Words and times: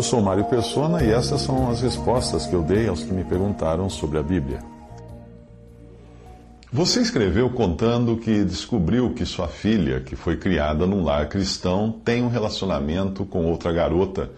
Eu 0.00 0.04
sou 0.04 0.22
Mário 0.22 0.46
Persona 0.46 1.04
e 1.04 1.10
essas 1.10 1.42
são 1.42 1.70
as 1.70 1.82
respostas 1.82 2.46
que 2.46 2.54
eu 2.54 2.62
dei 2.62 2.88
aos 2.88 3.02
que 3.02 3.12
me 3.12 3.22
perguntaram 3.22 3.90
sobre 3.90 4.16
a 4.16 4.22
Bíblia. 4.22 4.60
Você 6.72 7.02
escreveu 7.02 7.50
contando 7.50 8.16
que 8.16 8.42
descobriu 8.42 9.12
que 9.12 9.26
sua 9.26 9.46
filha, 9.46 10.00
que 10.00 10.16
foi 10.16 10.38
criada 10.38 10.86
num 10.86 11.04
lar 11.04 11.28
cristão, 11.28 12.00
tem 12.02 12.22
um 12.22 12.28
relacionamento 12.28 13.26
com 13.26 13.44
outra 13.44 13.74
garota 13.74 14.30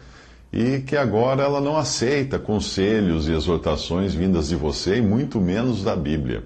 e 0.53 0.81
que 0.81 0.97
agora 0.97 1.45
ela 1.45 1.61
não 1.61 1.77
aceita 1.77 2.41
conselhos 2.41 3.29
e 3.29 3.33
exortações 3.33 4.13
vindas 4.13 4.49
de 4.49 4.57
você 4.57 4.97
e 4.97 5.01
muito 5.01 5.41
menos 5.41 5.85
da 5.85 5.95
Bíblia. 5.95 6.43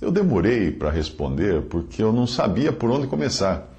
Eu 0.00 0.10
demorei 0.10 0.70
para 0.70 0.90
responder 0.90 1.60
porque 1.64 2.02
eu 2.02 2.14
não 2.14 2.26
sabia 2.26 2.72
por 2.72 2.90
onde 2.90 3.06
começar. 3.06 3.71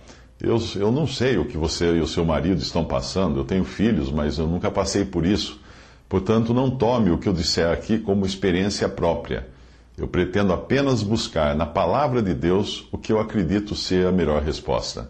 Eu, 0.43 0.61
eu 0.75 0.91
não 0.91 1.07
sei 1.07 1.37
o 1.37 1.45
que 1.45 1.57
você 1.57 1.93
e 1.93 2.01
o 2.01 2.07
seu 2.07 2.25
marido 2.25 2.61
estão 2.61 2.83
passando. 2.83 3.39
Eu 3.39 3.45
tenho 3.45 3.63
filhos, 3.63 4.11
mas 4.11 4.37
eu 4.37 4.45
nunca 4.45 4.69
passei 4.69 5.05
por 5.05 5.25
isso. 5.25 5.57
Portanto, 6.09 6.53
não 6.53 6.69
tome 6.69 7.11
o 7.11 7.17
que 7.17 7.29
eu 7.29 7.33
disser 7.33 7.71
aqui 7.71 7.97
como 7.97 8.25
experiência 8.25 8.89
própria. 8.89 9.47
Eu 9.97 10.05
pretendo 10.05 10.51
apenas 10.51 11.01
buscar 11.01 11.55
na 11.55 11.65
palavra 11.65 12.21
de 12.21 12.33
Deus 12.33 12.85
o 12.91 12.97
que 12.97 13.13
eu 13.13 13.21
acredito 13.21 13.73
ser 13.73 14.05
a 14.05 14.11
melhor 14.11 14.41
resposta. 14.41 15.09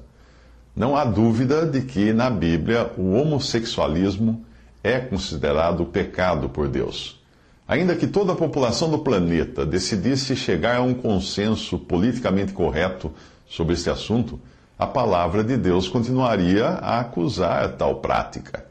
Não 0.75 0.95
há 0.95 1.03
dúvida 1.03 1.65
de 1.65 1.81
que 1.81 2.13
na 2.13 2.29
Bíblia 2.29 2.91
o 2.95 3.13
homossexualismo 3.13 4.45
é 4.83 4.99
considerado 4.99 5.83
pecado 5.85 6.47
por 6.47 6.67
Deus. 6.67 7.19
Ainda 7.67 7.95
que 7.95 8.05
toda 8.05 8.33
a 8.33 8.35
população 8.35 8.87
do 8.87 8.99
planeta 8.99 9.65
decidisse 9.65 10.35
chegar 10.35 10.77
a 10.77 10.83
um 10.83 10.93
consenso 10.93 11.79
politicamente 11.79 12.53
correto 12.53 13.11
sobre 13.47 13.73
este 13.73 13.89
assunto, 13.89 14.39
a 14.83 14.87
palavra 14.87 15.45
de 15.45 15.55
Deus 15.55 15.87
continuaria 15.87 16.65
a 16.65 16.99
acusar 16.99 17.69
tal 17.77 17.95
prática. 17.95 18.65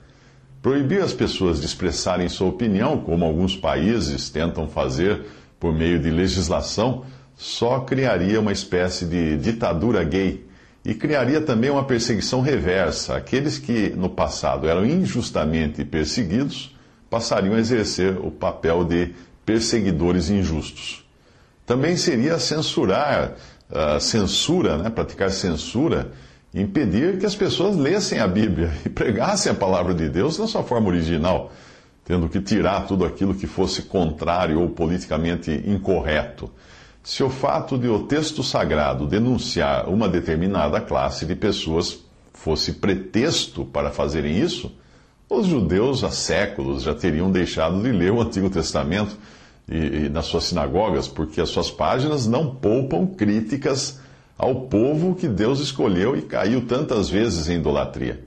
Proibir 0.60 1.02
as 1.02 1.14
pessoas 1.14 1.58
de 1.58 1.66
expressarem 1.66 2.28
sua 2.28 2.48
opinião, 2.48 2.98
como 2.98 3.24
alguns 3.24 3.56
países 3.56 4.28
tentam 4.28 4.68
fazer, 4.68 5.24
por 5.58 5.72
meio 5.72 5.98
de 5.98 6.10
legislação, 6.10 7.04
só 7.34 7.80
criaria 7.80 8.38
uma 8.38 8.52
espécie 8.52 9.06
de 9.06 9.38
ditadura 9.38 10.04
gay 10.04 10.46
e 10.84 10.94
criaria 10.94 11.40
também 11.40 11.70
uma 11.70 11.84
perseguição 11.84 12.42
reversa. 12.42 13.16
Aqueles 13.16 13.58
que 13.58 13.88
no 13.90 14.10
passado 14.10 14.68
eram 14.68 14.84
injustamente 14.84 15.82
perseguidos 15.82 16.76
passariam 17.08 17.54
a 17.54 17.58
exercer 17.58 18.18
o 18.18 18.30
papel 18.30 18.84
de 18.84 19.14
perseguidores 19.46 20.28
injustos. 20.28 21.02
Também 21.64 21.96
seria 21.96 22.38
censurar, 22.38 23.34
uh, 23.72 24.00
censura, 24.00 24.78
né, 24.78 24.90
praticar 24.90 25.30
censura, 25.30 26.12
impedir 26.54 27.18
que 27.18 27.26
as 27.26 27.34
pessoas 27.34 27.76
lessem 27.76 28.20
a 28.20 28.28
Bíblia 28.28 28.72
e 28.86 28.88
pregassem 28.88 29.50
a 29.50 29.54
palavra 29.54 29.92
de 29.94 30.08
Deus 30.08 30.38
na 30.38 30.46
sua 30.46 30.62
forma 30.62 30.88
original 30.88 31.50
tendo 32.04 32.28
que 32.28 32.40
tirar 32.40 32.86
tudo 32.86 33.04
aquilo 33.04 33.34
que 33.34 33.46
fosse 33.46 33.82
contrário 33.82 34.60
ou 34.60 34.68
politicamente 34.70 35.50
incorreto. 35.66 36.50
Se 37.02 37.22
o 37.22 37.30
fato 37.30 37.78
de 37.78 37.88
o 37.88 38.04
texto 38.04 38.42
sagrado 38.42 39.06
denunciar 39.06 39.88
uma 39.88 40.08
determinada 40.08 40.80
classe 40.80 41.26
de 41.26 41.34
pessoas 41.34 41.98
fosse 42.32 42.74
pretexto 42.74 43.64
para 43.64 43.90
fazerem 43.90 44.38
isso, 44.38 44.72
os 45.28 45.46
judeus 45.46 46.04
há 46.04 46.10
séculos 46.10 46.82
já 46.82 46.94
teriam 46.94 47.30
deixado 47.30 47.82
de 47.82 47.90
ler 47.90 48.12
o 48.12 48.20
Antigo 48.20 48.50
Testamento 48.50 49.16
e, 49.72 50.04
e 50.04 50.08
nas 50.10 50.26
suas 50.26 50.44
sinagogas, 50.44 51.08
porque 51.08 51.40
as 51.40 51.48
suas 51.48 51.70
páginas 51.70 52.26
não 52.26 52.54
poupam 52.54 53.06
críticas 53.06 53.98
ao 54.36 54.66
povo 54.66 55.14
que 55.14 55.26
Deus 55.26 55.60
escolheu 55.60 56.16
e 56.16 56.22
caiu 56.22 56.66
tantas 56.66 57.08
vezes 57.08 57.48
em 57.48 57.56
idolatria. 57.56 58.22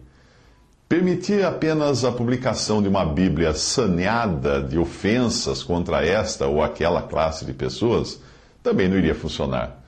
Permitir 0.89 1.43
apenas 1.43 2.03
a 2.03 2.11
publicação 2.11 2.81
de 2.81 2.87
uma 2.87 3.05
Bíblia 3.05 3.53
saneada 3.53 4.61
de 4.61 4.77
ofensas 4.77 5.61
contra 5.61 6.05
esta 6.05 6.47
ou 6.47 6.63
aquela 6.63 7.01
classe 7.01 7.45
de 7.45 7.53
pessoas 7.53 8.19
também 8.63 8.87
não 8.87 8.97
iria 8.97 9.15
funcionar. 9.15 9.83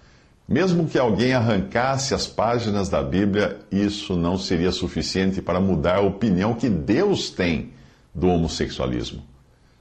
Mesmo 0.48 0.88
que 0.88 0.98
alguém 0.98 1.34
arrancasse 1.34 2.14
as 2.14 2.26
páginas 2.26 2.88
da 2.88 3.04
Bíblia, 3.04 3.60
isso 3.72 4.16
não 4.16 4.38
seria 4.38 4.72
suficiente 4.72 5.42
para 5.42 5.60
mudar 5.60 5.98
a 5.98 6.02
opinião 6.02 6.54
que 6.54 6.70
Deus 6.70 7.30
tem 7.30 7.72
do 8.14 8.28
homossexualismo. 8.28 9.24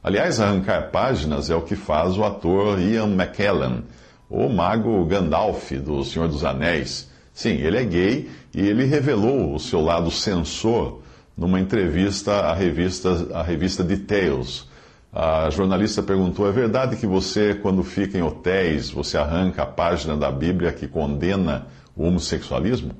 Aliás, 0.06 0.39
arrancar 0.39 0.93
páginas 0.93 1.50
é 1.50 1.56
o 1.56 1.62
que 1.62 1.75
faz 1.75 2.17
o 2.17 2.22
ator 2.22 2.78
Ian 2.78 3.09
McKellen, 3.09 3.83
o 4.31 4.49
mago 4.49 5.05
Gandalf 5.05 5.72
do 5.72 6.05
Senhor 6.05 6.28
dos 6.28 6.44
Anéis. 6.44 7.11
Sim, 7.34 7.55
ele 7.55 7.77
é 7.77 7.84
gay 7.84 8.31
e 8.55 8.61
ele 8.61 8.84
revelou 8.84 9.53
o 9.53 9.59
seu 9.59 9.81
lado 9.81 10.09
censor 10.12 11.03
numa 11.37 11.59
entrevista 11.59 12.34
à 12.34 12.55
revista, 12.55 13.27
à 13.34 13.43
revista 13.43 13.83
Details. 13.83 14.69
A 15.12 15.50
jornalista 15.50 16.05
perguntou: 16.05 16.49
é 16.49 16.53
verdade 16.53 16.95
que 16.95 17.06
você, 17.06 17.55
quando 17.55 17.83
fica 17.83 18.16
em 18.16 18.22
hotéis, 18.22 18.89
você 18.89 19.19
arranca 19.19 19.65
a 19.65 19.66
página 19.66 20.16
da 20.16 20.31
Bíblia 20.31 20.71
que 20.71 20.87
condena 20.87 21.66
o 21.97 22.05
homossexualismo? 22.05 22.93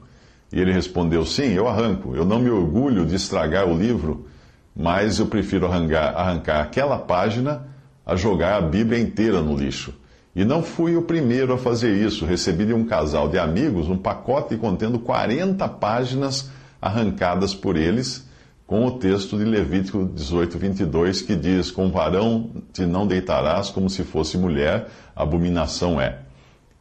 E 0.53 0.59
ele 0.59 0.72
respondeu: 0.72 1.25
sim, 1.25 1.53
eu 1.53 1.69
arranco. 1.69 2.16
Eu 2.16 2.25
não 2.25 2.41
me 2.41 2.50
orgulho 2.50 3.06
de 3.06 3.15
estragar 3.15 3.65
o 3.65 3.78
livro, 3.78 4.27
mas 4.76 5.19
eu 5.19 5.26
prefiro 5.26 5.66
arrancar, 5.66 6.14
arrancar 6.14 6.60
aquela 6.60 6.98
página 6.98 7.66
a 8.04 8.14
jogar 8.14 8.56
a 8.56 8.60
Bíblia 8.60 9.00
inteira 9.00 9.41
no 9.41 9.56
lixo. 9.56 9.94
E 10.34 10.44
não 10.44 10.62
fui 10.62 10.94
o 10.97 11.03
primeiro 11.03 11.54
a 11.54 11.59
fazer 11.59 11.97
isso. 11.97 12.26
Recebi 12.26 12.66
de 12.66 12.75
um 12.75 12.84
casal 12.84 13.26
de 13.26 13.38
amigos 13.38 13.88
um 13.88 13.97
pacote 13.97 14.54
contendo 14.59 14.98
40 14.98 15.66
páginas 15.66 16.50
arrancadas 16.81 17.54
por 17.54 17.75
eles 17.75 18.26
com 18.66 18.84
o 18.84 18.98
texto 18.98 19.38
de 19.38 19.44
Levítico 19.44 20.04
18, 20.04 20.59
22, 20.59 21.22
que 21.22 21.34
diz: 21.34 21.70
Com 21.70 21.91
varão 21.91 22.50
te 22.72 22.84
não 22.84 23.06
deitarás 23.06 23.70
como 23.70 23.88
se 23.88 24.04
fosse 24.04 24.36
mulher, 24.36 24.88
abominação 25.15 25.98
é. 25.98 26.19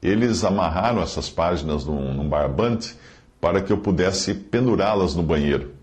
Eles 0.01 0.43
amarraram 0.43 1.01
essas 1.01 1.29
páginas 1.29 1.85
num, 1.85 2.13
num 2.13 2.27
barbante 2.27 2.95
para 3.39 3.61
que 3.61 3.71
eu 3.71 3.77
pudesse 3.77 4.33
pendurá-las 4.33 5.15
no 5.15 5.23
banheiro. 5.23 5.74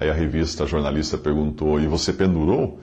Aí 0.00 0.08
a 0.08 0.14
revista 0.14 0.64
a 0.64 0.66
jornalista 0.66 1.18
perguntou: 1.18 1.78
E 1.78 1.86
você 1.86 2.10
pendurou? 2.10 2.80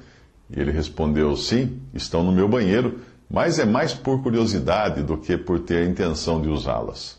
E 0.55 0.59
ele 0.59 0.71
respondeu: 0.71 1.35
Sim, 1.35 1.81
estão 1.91 2.23
no 2.23 2.31
meu 2.31 2.47
banheiro, 2.47 2.99
mas 3.27 3.57
é 3.57 3.65
mais 3.65 3.91
por 3.91 4.21
curiosidade 4.21 5.01
do 5.01 5.17
que 5.17 5.35
por 5.35 5.59
ter 5.59 5.79
a 5.79 5.89
intenção 5.89 6.39
de 6.39 6.47
usá-las. 6.47 7.17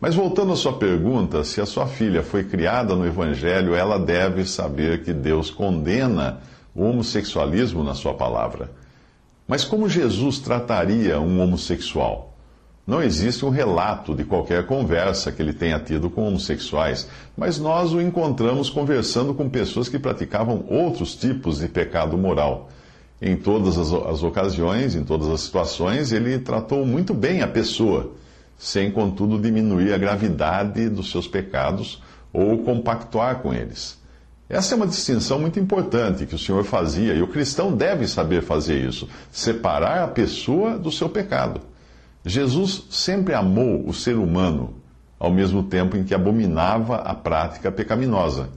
Mas 0.00 0.14
voltando 0.14 0.52
à 0.52 0.56
sua 0.56 0.72
pergunta, 0.78 1.44
se 1.44 1.60
a 1.60 1.66
sua 1.66 1.86
filha 1.86 2.22
foi 2.22 2.44
criada 2.44 2.96
no 2.96 3.06
Evangelho, 3.06 3.74
ela 3.74 3.98
deve 3.98 4.46
saber 4.46 5.04
que 5.04 5.12
Deus 5.12 5.50
condena 5.50 6.40
o 6.74 6.82
homossexualismo 6.82 7.84
na 7.84 7.92
sua 7.92 8.14
palavra. 8.14 8.70
Mas 9.46 9.64
como 9.64 9.86
Jesus 9.86 10.38
trataria 10.38 11.20
um 11.20 11.40
homossexual? 11.40 12.35
Não 12.86 13.02
existe 13.02 13.44
um 13.44 13.50
relato 13.50 14.14
de 14.14 14.22
qualquer 14.22 14.64
conversa 14.66 15.32
que 15.32 15.42
ele 15.42 15.52
tenha 15.52 15.78
tido 15.80 16.08
com 16.08 16.28
homossexuais, 16.28 17.08
mas 17.36 17.58
nós 17.58 17.92
o 17.92 18.00
encontramos 18.00 18.70
conversando 18.70 19.34
com 19.34 19.48
pessoas 19.48 19.88
que 19.88 19.98
praticavam 19.98 20.64
outros 20.68 21.16
tipos 21.16 21.58
de 21.58 21.66
pecado 21.66 22.16
moral. 22.16 22.70
Em 23.20 23.34
todas 23.36 23.76
as, 23.76 23.92
as 23.92 24.22
ocasiões, 24.22 24.94
em 24.94 25.02
todas 25.02 25.28
as 25.28 25.40
situações, 25.40 26.12
ele 26.12 26.38
tratou 26.38 26.86
muito 26.86 27.12
bem 27.12 27.42
a 27.42 27.48
pessoa 27.48 28.12
sem 28.58 28.90
contudo 28.90 29.38
diminuir 29.38 29.92
a 29.92 29.98
gravidade 29.98 30.88
dos 30.88 31.10
seus 31.10 31.26
pecados 31.26 32.02
ou 32.32 32.58
compactuar 32.58 33.40
com 33.40 33.52
eles. 33.52 33.98
Essa 34.48 34.74
é 34.74 34.76
uma 34.76 34.86
distinção 34.86 35.38
muito 35.40 35.58
importante 35.58 36.24
que 36.24 36.34
o 36.34 36.38
Senhor 36.38 36.62
fazia, 36.64 37.14
e 37.14 37.22
o 37.22 37.26
cristão 37.26 37.76
deve 37.76 38.06
saber 38.06 38.42
fazer 38.42 38.78
isso: 38.78 39.08
separar 39.32 40.04
a 40.04 40.08
pessoa 40.08 40.78
do 40.78 40.92
seu 40.92 41.08
pecado. 41.08 41.60
Jesus 42.28 42.88
sempre 42.90 43.34
amou 43.34 43.88
o 43.88 43.94
ser 43.94 44.16
humano, 44.16 44.74
ao 45.16 45.30
mesmo 45.30 45.62
tempo 45.62 45.96
em 45.96 46.02
que 46.02 46.12
abominava 46.12 46.96
a 46.96 47.14
prática 47.14 47.70
pecaminosa. 47.70 48.48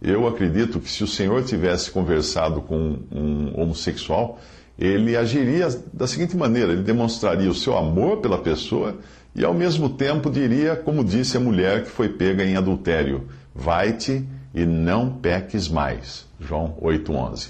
Eu 0.00 0.28
acredito 0.28 0.78
que 0.78 0.88
se 0.88 1.02
o 1.02 1.08
Senhor 1.08 1.42
tivesse 1.42 1.90
conversado 1.90 2.60
com 2.60 3.00
um 3.10 3.60
homossexual, 3.60 4.38
ele 4.78 5.16
agiria 5.16 5.68
da 5.92 6.06
seguinte 6.06 6.36
maneira: 6.36 6.72
ele 6.72 6.84
demonstraria 6.84 7.50
o 7.50 7.54
seu 7.54 7.76
amor 7.76 8.18
pela 8.18 8.38
pessoa 8.38 8.96
e 9.34 9.44
ao 9.44 9.52
mesmo 9.52 9.88
tempo 9.88 10.30
diria, 10.30 10.76
como 10.76 11.02
disse 11.02 11.36
a 11.36 11.40
mulher 11.40 11.82
que 11.82 11.90
foi 11.90 12.10
pega 12.10 12.44
em 12.44 12.56
adultério: 12.56 13.26
Vai-te 13.52 14.24
e 14.54 14.64
não 14.64 15.14
peques 15.14 15.68
mais. 15.68 16.26
João 16.38 16.76
8,11. 16.80 17.48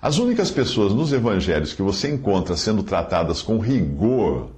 As 0.00 0.16
únicas 0.16 0.50
pessoas 0.50 0.94
nos 0.94 1.12
evangelhos 1.12 1.74
que 1.74 1.82
você 1.82 2.10
encontra 2.10 2.56
sendo 2.56 2.82
tratadas 2.82 3.42
com 3.42 3.58
rigor, 3.58 4.48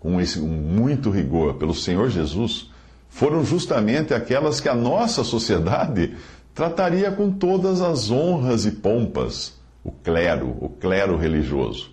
com 0.00 0.20
esse, 0.20 0.38
muito 0.40 1.10
rigor, 1.10 1.54
pelo 1.54 1.74
Senhor 1.74 2.08
Jesus, 2.08 2.70
foram 3.08 3.44
justamente 3.44 4.14
aquelas 4.14 4.60
que 4.60 4.68
a 4.68 4.74
nossa 4.74 5.24
sociedade 5.24 6.16
trataria 6.54 7.10
com 7.10 7.30
todas 7.30 7.80
as 7.80 8.10
honras 8.10 8.64
e 8.66 8.72
pompas, 8.72 9.58
o 9.82 9.90
clero, 9.90 10.56
o 10.60 10.68
clero 10.68 11.16
religioso. 11.16 11.90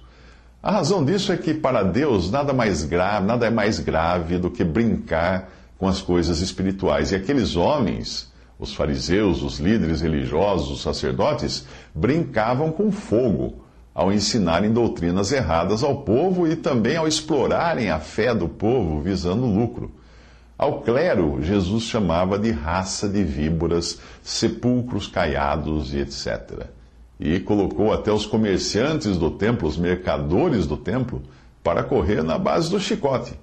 A 0.62 0.72
razão 0.72 1.06
disso 1.06 1.32
é 1.32 1.38
que 1.38 1.54
para 1.54 1.84
Deus 1.84 2.32
nada 2.32 2.52
mais 2.52 2.84
grave, 2.84 3.28
nada 3.28 3.46
é 3.46 3.52
mais 3.52 3.80
grave 3.80 4.38
do 4.38 4.50
que 4.50 4.64
brincar 4.64 5.50
com 5.78 5.88
as 5.88 6.02
coisas 6.02 6.42
espirituais. 6.42 7.12
E 7.12 7.16
aqueles 7.16 7.56
homens, 7.56 8.32
os 8.58 8.74
fariseus, 8.74 9.44
os 9.44 9.60
líderes 9.60 10.02
religiosos, 10.02 10.72
os 10.72 10.82
sacerdotes, 10.82 11.68
brincavam 11.94 12.72
com 12.72 12.92
fogo 12.92 13.65
ao 13.96 14.12
ensinarem 14.12 14.74
doutrinas 14.74 15.32
erradas 15.32 15.82
ao 15.82 16.02
povo 16.02 16.46
e 16.46 16.58
também 16.58 16.98
ao 16.98 17.08
explorarem 17.08 17.90
a 17.90 17.98
fé 17.98 18.36
do 18.36 18.50
povo 18.50 19.00
visando 19.00 19.46
lucro. 19.46 19.90
Ao 20.58 20.82
clero, 20.82 21.42
Jesus 21.42 21.84
chamava 21.84 22.38
de 22.38 22.52
raça 22.52 23.08
de 23.08 23.24
víboras, 23.24 23.98
sepulcros 24.22 25.08
caiados 25.08 25.94
e 25.94 26.00
etc. 26.00 26.68
E 27.18 27.40
colocou 27.40 27.94
até 27.94 28.12
os 28.12 28.26
comerciantes 28.26 29.18
do 29.18 29.32
templo, 29.32 29.68
os 29.68 29.78
mercadores 29.78 30.68
do 30.68 30.76
templo, 30.76 31.24
para 31.64 31.82
correr 31.82 32.22
na 32.22 32.38
base 32.38 32.70
do 32.70 32.80
chicote. 32.80 33.34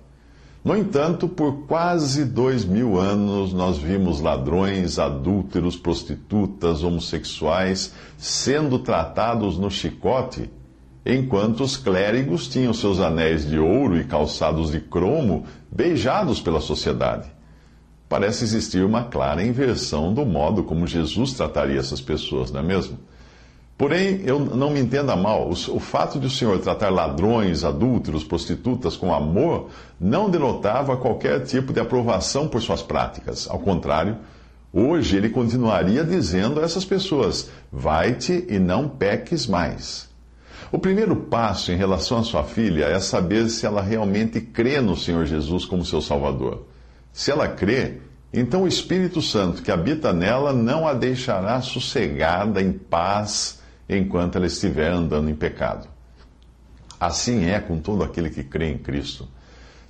No 0.65 0.77
entanto, 0.77 1.29
por 1.29 1.67
quase 1.67 2.25
dois 2.25 2.65
mil 2.65 2.97
anos, 2.97 3.53
nós 3.53 3.79
vimos 3.79 4.21
ladrões, 4.21 4.97
adúlteros, 4.97 5.77
prostitutas, 5.77 6.85
homossexuais 6.85 7.93
sendo 8.17 8.79
tratados 8.79 9.59
no 9.59 9.69
chicote, 9.69 10.49
enquanto 11.05 11.65
os 11.65 11.77
clérigos 11.77 12.47
tinham 12.47 12.73
seus 12.73 13.01
anéis 13.01 13.45
de 13.45 13.59
ouro 13.59 13.99
e 13.99 14.05
calçados 14.05 14.71
de 14.71 14.79
cromo 14.79 15.45
beijados 15.69 16.41
pela 16.41 16.61
sociedade. 16.61 17.29
Parece 18.09 18.45
existir 18.45 18.85
uma 18.85 19.05
clara 19.05 19.45
inversão 19.45 20.15
do 20.15 20.25
modo 20.25 20.63
como 20.63 20.87
Jesus 20.87 21.33
trataria 21.33 21.81
essas 21.81 22.01
pessoas, 22.01 22.53
não 22.53 22.61
é 22.61 22.63
mesmo? 22.63 22.99
Porém, 23.83 24.21
eu 24.25 24.39
não 24.39 24.71
me 24.71 24.79
entenda 24.79 25.17
mal, 25.17 25.51
o, 25.51 25.81
fato 25.81 26.21
de 26.21 26.29
o 26.29 26.31
Senhor 26.31 26.57
tratar 26.61 26.89
ladrões, 26.89 27.65
adúlteros, 27.65 28.23
prostitutas 28.23 28.97
com 28.97 29.13
amor 29.13 29.71
não 29.99 30.31
denotava 30.31 30.97
qualquer 30.97 31.41
tipo 31.41 31.73
de 31.73 31.81
aprovação 31.81 32.47
por 32.47 32.63
suas 32.63 32.81
práticas. 32.81 33.51
Ao 33.51 33.59
contrário, 33.59 34.19
hoje 34.73 35.17
ele 35.17 35.31
continuaria 35.31 36.05
dizendo 36.05 36.61
a 36.61 36.63
essas 36.63 36.85
pessoas: 36.85 37.51
vai-te 37.73 38.47
e 38.49 38.57
não 38.57 38.89
peques 38.89 39.49
mais. 39.49 40.09
O 40.71 40.79
primeiro 40.79 41.17
passo 41.17 41.73
em 41.73 41.77
relação 41.77 42.19
à 42.19 42.23
sua 42.23 42.45
filha 42.45 42.85
é 42.85 43.01
saber 43.01 43.49
se 43.51 43.67
ela 43.67 43.83
realmente 43.83 44.41
crê 44.41 44.81
no 44.81 44.97
Senhor 44.97 45.27
Jesus 45.27 45.65
como 45.65 45.85
seu 45.85 46.01
Salvador. 46.01 46.69
Se 47.13 47.33
ela 47.33 47.49
crê, 47.49 47.95
então 48.33 48.63
o 48.63 48.69
Espírito 48.69 49.21
Santo 49.21 49.61
que 49.61 49.73
habita 49.73 50.13
nela 50.13 50.53
não 50.53 50.87
a 50.87 50.95
deixará 50.95 51.61
sossegada, 51.61 52.63
em 52.63 52.71
paz, 52.71 53.61
enquanto 53.99 54.37
ela 54.37 54.47
estiver 54.47 54.91
andando 54.91 55.31
em 55.31 55.35
pecado. 55.35 55.89
Assim 56.99 57.47
é 57.47 57.59
com 57.59 57.79
todo 57.79 58.05
aquele 58.05 58.31
que 58.31 58.45
crê 58.45 58.71
em 58.71 58.79
Cristo. 58.79 59.29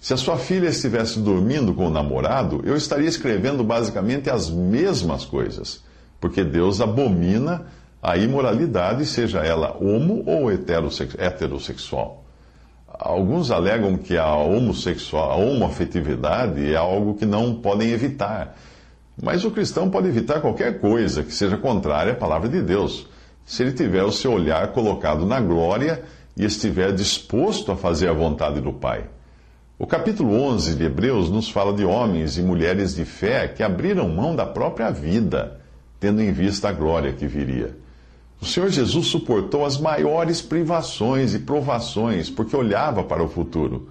Se 0.01 0.15
a 0.15 0.17
sua 0.17 0.37
filha 0.37 0.69
estivesse 0.69 1.21
dormindo 1.21 1.75
com 1.75 1.87
o 1.87 1.91
namorado, 1.91 2.63
eu 2.65 2.75
estaria 2.75 3.09
escrevendo 3.09 3.63
basicamente 3.63 4.31
as 4.31 4.51
mesmas 4.51 5.25
coisas, 5.25 5.85
porque 6.19 6.43
Deus 6.43 6.81
abomina 6.81 7.67
a 8.03 8.17
imoralidade, 8.17 9.07
seja 9.07 9.41
ela 9.41 9.77
homo 9.79 10.25
ou 10.27 10.51
heterossexual. 10.51 12.25
Alguns 12.89 13.51
alegam 13.51 13.97
que 13.97 14.17
a 14.17 14.35
homossexual, 14.35 15.31
a 15.31 15.37
homoafetividade 15.37 16.73
é 16.73 16.77
algo 16.77 17.15
que 17.15 17.25
não 17.25 17.55
podem 17.55 17.91
evitar. 17.91 18.57
Mas 19.23 19.45
o 19.45 19.51
cristão 19.51 19.91
pode 19.91 20.09
evitar 20.09 20.41
qualquer 20.41 20.81
coisa 20.81 21.23
que 21.23 21.33
seja 21.33 21.57
contrária 21.57 22.13
à 22.13 22.17
palavra 22.17 22.49
de 22.49 22.63
Deus 22.63 23.07
se 23.45 23.63
ele 23.63 23.73
tiver 23.73 24.05
o 24.05 24.13
seu 24.13 24.33
olhar 24.33 24.69
colocado 24.69 25.27
na 25.27 25.41
glória 25.41 26.03
e 26.37 26.45
estiver 26.45 26.93
disposto 26.93 27.73
a 27.73 27.77
fazer 27.77 28.09
a 28.09 28.13
vontade 28.13 28.61
do 28.61 28.73
Pai. 28.73 29.05
O 29.79 29.87
capítulo 29.87 30.41
11 30.41 30.77
de 30.77 30.85
Hebreus 30.85 31.29
nos 31.29 31.51
fala 31.51 31.73
de 31.73 31.85
homens 31.85 32.39
e 32.39 32.43
mulheres 32.43 32.95
de 32.95 33.05
fé 33.05 33.49
que 33.49 33.63
abriram 33.63 34.09
mão 34.09 34.37
da 34.37 34.47
própria 34.47 34.91
vida, 34.91 35.61
tendo 35.99 36.23
em 36.23 36.33
vista 36.33 36.69
a 36.69 36.73
glória 36.73 37.13
que 37.13 37.27
viria. 37.27 37.77
O 38.41 38.47
Senhor 38.47 38.71
Jesus 38.71 39.07
suportou 39.07 39.65
as 39.65 39.79
maiores 39.79 40.43
privações 40.43 41.35
e 41.35 41.39
provações 41.39 42.29
porque 42.29 42.57
olhava 42.57 43.03
para 43.05 43.23
o 43.23 43.29
futuro. 43.29 43.89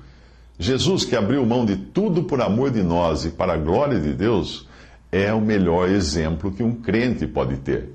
Jesus, 0.57 1.03
que 1.03 1.15
abriu 1.15 1.45
mão 1.45 1.65
de 1.65 1.75
tudo 1.75 2.23
por 2.23 2.41
amor 2.41 2.69
de 2.69 2.83
nós 2.83 3.25
e 3.25 3.29
para 3.31 3.53
a 3.53 3.57
glória 3.57 3.99
de 3.99 4.13
Deus, 4.13 4.67
é 5.11 5.33
o 5.33 5.41
melhor 5.41 5.89
exemplo 5.89 6.51
que 6.51 6.61
um 6.61 6.75
crente 6.75 7.25
pode 7.25 7.57
ter. 7.57 7.89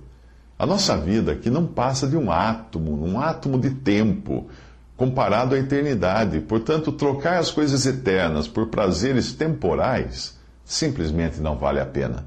A 0.58 0.64
nossa 0.64 0.96
vida 0.96 1.32
aqui 1.32 1.50
não 1.50 1.66
passa 1.66 2.06
de 2.06 2.16
um 2.16 2.30
átomo, 2.30 3.04
um 3.04 3.20
átomo 3.20 3.58
de 3.58 3.70
tempo, 3.70 4.48
comparado 4.96 5.54
à 5.54 5.58
eternidade. 5.58 6.40
Portanto, 6.40 6.90
trocar 6.92 7.38
as 7.38 7.50
coisas 7.50 7.84
eternas 7.84 8.48
por 8.48 8.68
prazeres 8.68 9.34
temporais 9.34 10.38
simplesmente 10.64 11.40
não 11.40 11.56
vale 11.56 11.78
a 11.78 11.84
pena. 11.84 12.24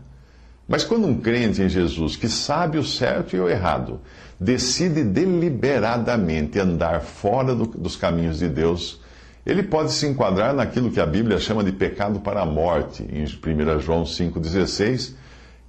Mas 0.67 0.83
quando 0.83 1.07
um 1.07 1.19
crente 1.19 1.63
em 1.63 1.67
Jesus, 1.67 2.15
que 2.15 2.29
sabe 2.29 2.77
o 2.77 2.83
certo 2.83 3.35
e 3.35 3.39
o 3.39 3.49
errado, 3.49 3.99
decide 4.39 5.03
deliberadamente 5.03 6.59
andar 6.59 7.01
fora 7.01 7.55
do, 7.55 7.65
dos 7.65 7.95
caminhos 7.95 8.37
de 8.37 8.47
Deus, 8.47 9.01
ele 9.43 9.63
pode 9.63 9.91
se 9.91 10.05
enquadrar 10.05 10.53
naquilo 10.53 10.91
que 10.91 10.99
a 10.99 11.05
Bíblia 11.07 11.39
chama 11.39 11.63
de 11.63 11.71
pecado 11.71 12.19
para 12.19 12.41
a 12.41 12.45
morte, 12.45 13.03
em 13.11 13.23
1 13.23 13.79
João 13.79 14.03
5,16 14.03 15.15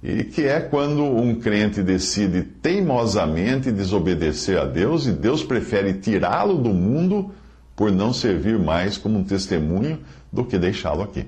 e 0.03 0.23
que 0.23 0.43
é 0.43 0.59
quando 0.59 1.03
um 1.03 1.35
crente 1.35 1.83
decide 1.83 2.41
teimosamente 2.41 3.71
desobedecer 3.71 4.59
a 4.59 4.65
Deus 4.65 5.05
e 5.05 5.11
Deus 5.11 5.43
prefere 5.43 5.93
tirá-lo 5.93 6.57
do 6.57 6.69
mundo 6.69 7.31
por 7.75 7.91
não 7.91 8.11
servir 8.11 8.57
mais 8.57 8.97
como 8.97 9.19
um 9.19 9.23
testemunho 9.23 9.99
do 10.31 10.43
que 10.43 10.57
deixá-lo 10.57 11.03
aqui. 11.03 11.25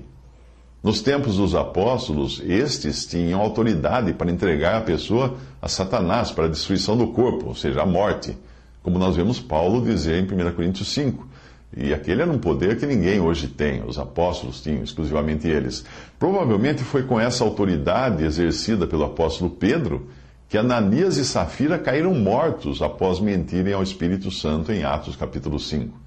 Nos 0.82 1.00
tempos 1.00 1.36
dos 1.36 1.54
apóstolos, 1.54 2.42
estes 2.44 3.06
tinham 3.06 3.40
autoridade 3.40 4.12
para 4.12 4.30
entregar 4.30 4.76
a 4.76 4.82
pessoa 4.82 5.36
a 5.62 5.68
Satanás 5.68 6.30
para 6.30 6.44
a 6.44 6.48
destruição 6.48 6.96
do 6.96 7.06
corpo, 7.08 7.46
ou 7.46 7.54
seja, 7.54 7.80
a 7.80 7.86
morte, 7.86 8.36
como 8.82 8.98
nós 8.98 9.16
vemos 9.16 9.40
Paulo 9.40 9.82
dizer 9.82 10.22
em 10.22 10.24
1 10.24 10.52
Coríntios 10.52 10.88
5. 10.88 11.26
E 11.76 11.92
aquele 11.92 12.22
era 12.22 12.30
um 12.30 12.38
poder 12.38 12.78
que 12.78 12.86
ninguém 12.86 13.20
hoje 13.20 13.48
tem, 13.48 13.82
os 13.84 13.98
apóstolos 13.98 14.60
tinham, 14.60 14.84
exclusivamente 14.84 15.48
eles. 15.48 15.84
Provavelmente 16.18 16.84
foi 16.84 17.02
com 17.02 17.18
essa 17.18 17.42
autoridade 17.42 18.24
exercida 18.24 18.86
pelo 18.86 19.04
apóstolo 19.04 19.50
Pedro 19.50 20.08
que 20.48 20.58
Ananias 20.58 21.16
e 21.16 21.24
Safira 21.24 21.78
caíram 21.78 22.14
mortos 22.14 22.80
após 22.80 23.18
mentirem 23.18 23.72
ao 23.72 23.82
Espírito 23.82 24.30
Santo 24.30 24.70
em 24.70 24.84
Atos 24.84 25.16
capítulo 25.16 25.58
5. 25.58 25.98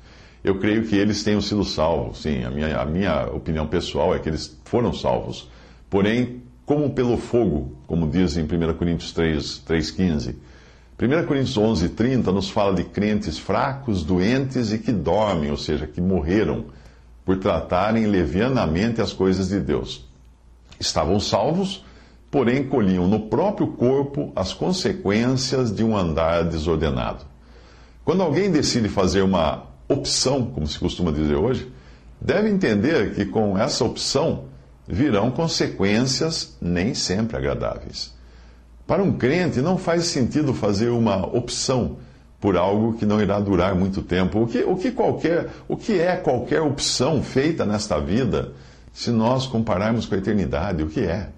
Eu 0.41 0.59
creio 0.59 0.85
que 0.85 0.95
eles 0.95 1.23
tenham 1.23 1.41
sido 1.41 1.65
salvos, 1.65 2.21
sim, 2.21 2.45
a 2.45 2.49
minha, 2.49 2.79
a 2.79 2.85
minha 2.85 3.25
opinião 3.25 3.67
pessoal 3.67 4.15
é 4.15 4.19
que 4.19 4.29
eles 4.29 4.57
foram 4.63 4.93
salvos. 4.93 5.49
Porém, 5.89 6.43
como 6.65 6.91
pelo 6.91 7.17
fogo, 7.17 7.77
como 7.87 8.09
diz 8.09 8.37
em 8.37 8.43
1 8.43 8.73
Coríntios 8.75 9.11
3, 9.11 9.63
3,15. 9.67 10.35
1 10.99 11.27
Coríntios 11.27 11.55
11, 11.55 11.89
30 11.89 12.31
nos 12.31 12.49
fala 12.49 12.73
de 12.73 12.83
crentes 12.83 13.37
fracos, 13.37 14.03
doentes 14.03 14.73
e 14.73 14.79
que 14.79 14.91
dormem, 14.91 15.51
ou 15.51 15.57
seja, 15.57 15.85
que 15.85 16.01
morreram 16.01 16.65
por 17.23 17.37
tratarem 17.37 18.07
levianamente 18.07 18.99
as 18.99 19.13
coisas 19.13 19.49
de 19.49 19.59
Deus. 19.59 20.07
Estavam 20.79 21.19
salvos, 21.19 21.85
porém 22.31 22.67
colhiam 22.67 23.07
no 23.07 23.27
próprio 23.27 23.67
corpo 23.67 24.31
as 24.35 24.53
consequências 24.53 25.71
de 25.71 25.83
um 25.83 25.95
andar 25.95 26.43
desordenado. 26.45 27.25
Quando 28.03 28.23
alguém 28.23 28.49
decide 28.49 28.89
fazer 28.89 29.21
uma 29.21 29.67
opção, 29.87 30.47
como 30.47 30.65
se 30.65 30.79
costuma 30.79 31.11
dizer 31.11 31.35
hoje, 31.35 31.71
deve 32.19 32.49
entender 32.49 33.13
que 33.13 33.23
com 33.23 33.55
essa 33.55 33.85
opção 33.85 34.45
virão 34.87 35.29
consequências 35.29 36.57
nem 36.59 36.95
sempre 36.95 37.37
agradáveis. 37.37 38.16
Para 38.87 39.03
um 39.03 39.11
crente, 39.11 39.59
não 39.59 39.77
faz 39.77 40.05
sentido 40.05 40.53
fazer 40.53 40.87
uma 40.87 41.25
opção 41.25 41.97
por 42.39 42.55
algo 42.55 42.93
que 42.93 43.05
não 43.05 43.21
irá 43.21 43.37
durar 43.37 43.75
muito 43.75 44.01
tempo. 44.01 44.41
O 44.41 44.47
que, 44.47 44.59
o 44.59 44.77
que, 44.77 44.91
qualquer, 44.91 45.49
o 45.67 45.75
que 45.75 45.99
é 45.99 46.15
qualquer 46.15 46.61
opção 46.61 47.21
feita 47.21 47.65
nesta 47.65 47.99
vida, 47.99 48.53
se 48.93 49.11
nós 49.11 49.45
compararmos 49.45 50.05
com 50.05 50.15
a 50.15 50.17
eternidade? 50.17 50.83
O 50.83 50.87
que 50.87 51.01
é? 51.01 51.29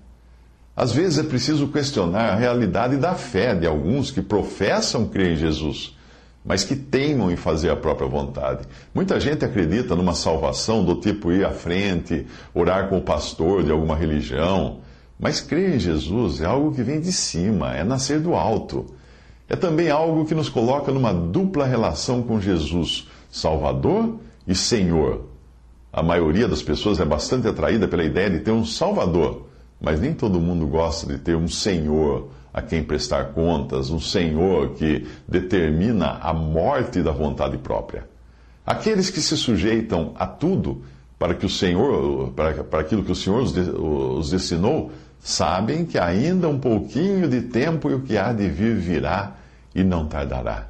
Às 0.76 0.92
vezes 0.92 1.18
é 1.18 1.24
preciso 1.24 1.68
questionar 1.70 2.34
a 2.34 2.36
realidade 2.36 2.98
da 2.98 3.16
fé 3.16 3.56
de 3.56 3.66
alguns 3.66 4.12
que 4.12 4.22
professam 4.22 5.08
crer 5.08 5.34
em 5.34 5.36
Jesus, 5.36 5.98
mas 6.46 6.64
que 6.64 6.76
teimam 6.76 7.32
em 7.32 7.36
fazer 7.36 7.72
a 7.72 7.76
própria 7.76 8.08
vontade. 8.08 8.62
Muita 8.94 9.20
gente 9.20 9.44
acredita 9.44 9.96
numa 9.96 10.14
salvação 10.14 10.86
do 10.86 10.96
tipo 10.96 11.32
ir 11.32 11.44
à 11.44 11.52
frente, 11.52 12.28
orar 12.54 12.88
com 12.88 12.98
o 12.98 13.02
pastor 13.02 13.64
de 13.64 13.72
alguma 13.72 13.96
religião, 13.96 14.80
mas 15.20 15.42
crer 15.42 15.76
em 15.76 15.80
Jesus 15.80 16.40
é 16.40 16.46
algo 16.46 16.74
que 16.74 16.82
vem 16.82 17.02
de 17.02 17.12
cima, 17.12 17.76
é 17.76 17.84
nascer 17.84 18.22
do 18.22 18.36
alto. 18.36 18.86
É 19.50 19.56
também 19.56 19.90
algo 19.90 20.26
que 20.26 20.34
nos 20.34 20.48
coloca 20.48 20.92
numa 20.92 21.14
dupla 21.14 21.66
relação 21.66 22.24
com 22.24 22.40
Jesus, 22.40 23.08
Salvador 23.30 24.16
e 24.48 24.56
Senhor. 24.56 25.26
A 25.92 26.02
maioria 26.02 26.48
das 26.48 26.62
pessoas 26.62 27.00
é 27.00 27.06
bastante 27.06 27.48
atraída 27.48 27.88
pela 27.88 28.04
ideia 28.04 28.30
de 28.30 28.40
ter 28.40 28.52
um 28.52 28.64
Salvador, 28.64 29.48
mas 29.82 30.00
nem 30.00 30.14
todo 30.14 30.40
mundo 30.40 30.66
gosta 30.68 31.06
de 31.12 31.18
ter 31.20 31.36
um 31.36 31.48
Senhor 31.50 32.30
a 32.54 32.62
quem 32.62 32.82
prestar 32.82 33.34
contas, 33.34 33.90
um 33.90 34.00
Senhor 34.00 34.70
que 34.76 35.06
determina 35.28 36.20
a 36.22 36.34
morte 36.34 37.02
da 37.02 37.12
vontade 37.12 37.58
própria. 37.58 38.08
Aqueles 38.66 39.10
que 39.10 39.20
se 39.20 39.36
sujeitam 39.36 40.14
a 40.16 40.26
tudo 40.26 40.82
para 41.18 41.34
que 41.34 41.46
o 41.46 41.50
Senhor, 41.50 42.32
para, 42.32 42.64
para 42.64 42.80
aquilo 42.80 43.04
que 43.04 43.12
o 43.12 43.16
Senhor 43.16 43.42
os, 43.42 43.54
os 43.58 44.30
destinou, 44.30 44.92
sabem 45.20 45.86
que 45.86 45.98
ainda 45.98 46.48
um 46.48 46.60
pouquinho 46.60 47.28
de 47.28 47.42
tempo 47.42 47.90
e 47.90 47.94
o 47.94 48.02
que 48.02 48.18
há 48.18 48.32
de 48.34 48.48
vir 48.48 48.76
virá 48.76 49.36
e 49.76 49.84
não 49.84 50.08
tardará. 50.08 50.68